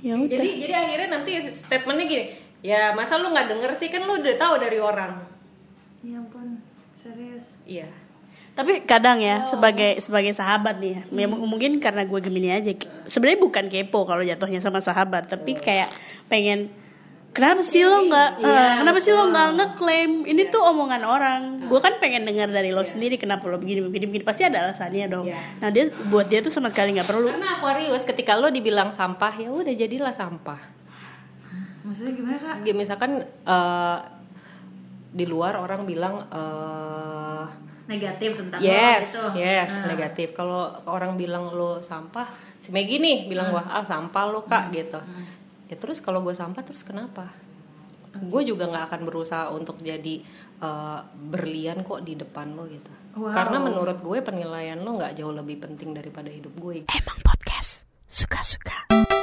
ya 0.05 0.13
udah. 0.13 0.29
jadi 0.29 0.47
jadi 0.61 0.73
akhirnya 0.77 1.09
nanti 1.17 1.31
statementnya 1.49 2.05
gini 2.05 2.25
ya 2.61 2.93
masa 2.93 3.17
lu 3.17 3.33
nggak 3.33 3.49
denger 3.49 3.71
sih? 3.73 3.89
Kan 3.89 4.05
lu 4.05 4.21
udah 4.21 4.35
tahu 4.37 4.61
dari 4.61 4.77
orang. 4.77 5.25
Ya 6.05 6.21
ampun 6.21 6.61
serius. 6.93 7.57
Iya. 7.65 7.89
Tapi 8.55 8.87
kadang 8.87 9.19
ya 9.19 9.43
sebagai 9.43 9.99
sebagai 9.99 10.31
sahabat 10.31 10.79
nih 10.79 10.95
ya, 10.95 11.01
ya 11.11 11.27
m- 11.27 11.43
mungkin 11.43 11.81
karena 11.83 12.07
gue 12.07 12.19
gemini 12.23 12.55
aja 12.55 12.71
sebenarnya 13.03 13.41
bukan 13.43 13.65
kepo 13.67 14.07
kalau 14.07 14.23
jatuhnya 14.23 14.63
sama 14.63 14.79
sahabat 14.79 15.27
tapi 15.27 15.59
kayak 15.59 15.91
pengen 16.31 16.71
kenapa 17.35 17.59
sih 17.59 17.83
lo 17.83 18.07
nggak 18.07 18.29
eh, 18.39 18.73
kenapa 18.79 18.99
sih 19.03 19.11
lo 19.11 19.27
nggak 19.27 19.49
ngeklaim? 19.59 20.11
Ini 20.23 20.47
tuh 20.47 20.63
omongan 20.63 21.03
orang. 21.03 21.41
Gue 21.67 21.83
kan 21.83 21.99
pengen 21.99 22.23
dengar 22.23 22.47
dari 22.47 22.71
lo 22.71 22.79
sendiri 22.81 23.19
kenapa 23.19 23.43
lo 23.51 23.59
begini 23.59 23.83
begini 23.83 24.07
begini. 24.07 24.23
Pasti 24.23 24.47
ada 24.47 24.63
alasannya 24.63 25.05
dong. 25.05 25.27
Nah 25.59 25.69
dia 25.69 25.91
buat 26.07 26.31
dia 26.31 26.39
tuh 26.39 26.49
sama 26.49 26.71
sekali 26.71 26.95
nggak 26.95 27.05
perlu. 27.05 27.27
Karena 27.27 27.59
Aquarius 27.59 28.07
ketika 28.07 28.39
lo 28.39 28.47
dibilang 28.47 28.87
sampah 28.89 29.33
ya 29.35 29.51
udah 29.51 29.75
jadilah 29.75 30.15
sampah. 30.15 30.59
Maksudnya 31.83 32.13
gimana 32.17 32.37
kak? 32.39 32.55
Ya, 32.65 32.73
misalkan 32.73 33.11
eh, 33.27 33.97
di 35.11 35.25
luar 35.27 35.59
orang 35.59 35.83
bilang 35.83 36.23
eh, 36.31 37.43
negatif 37.85 38.41
tentang 38.41 38.57
yes 38.57 39.13
lo 39.13 39.29
gitu. 39.29 39.45
yes 39.45 39.85
Ah. 39.85 39.93
negatif. 39.93 40.33
Kalau 40.33 40.73
orang 40.89 41.13
bilang 41.13 41.45
lo 41.53 41.77
sampah 41.77 42.25
si 42.57 42.73
Maggie 42.73 42.97
nih 42.97 43.29
bilang 43.29 43.53
wah 43.53 43.61
ah 43.69 43.85
sampah 43.85 44.23
lo 44.25 44.41
kak 44.41 44.73
gitu 44.73 44.97
ya 45.69 45.75
terus 45.77 46.01
kalau 46.01 46.21
gue 46.21 46.33
sampah 46.33 46.63
terus 46.65 46.85
kenapa? 46.85 47.31
Gue 48.15 48.47
juga 48.47 48.71
nggak 48.71 48.85
akan 48.91 49.01
berusaha 49.03 49.45
untuk 49.51 49.81
jadi 49.83 50.23
eh, 50.63 50.99
berlian 51.15 51.83
kok 51.83 52.03
di 52.03 52.15
depan 52.15 52.55
lo 52.55 52.67
gitu. 52.69 52.91
Wow. 53.15 53.31
karena 53.31 53.63
menurut 53.63 54.03
gue 54.03 54.19
penilaian 54.19 54.75
lo 54.75 54.99
nggak 54.99 55.15
jauh 55.15 55.31
lebih 55.31 55.63
penting 55.63 55.95
daripada 55.95 56.27
hidup 56.27 56.51
gue. 56.59 56.83
Emang 56.91 57.19
podcast 57.23 57.87
suka 58.11 58.43
suka 58.43 59.14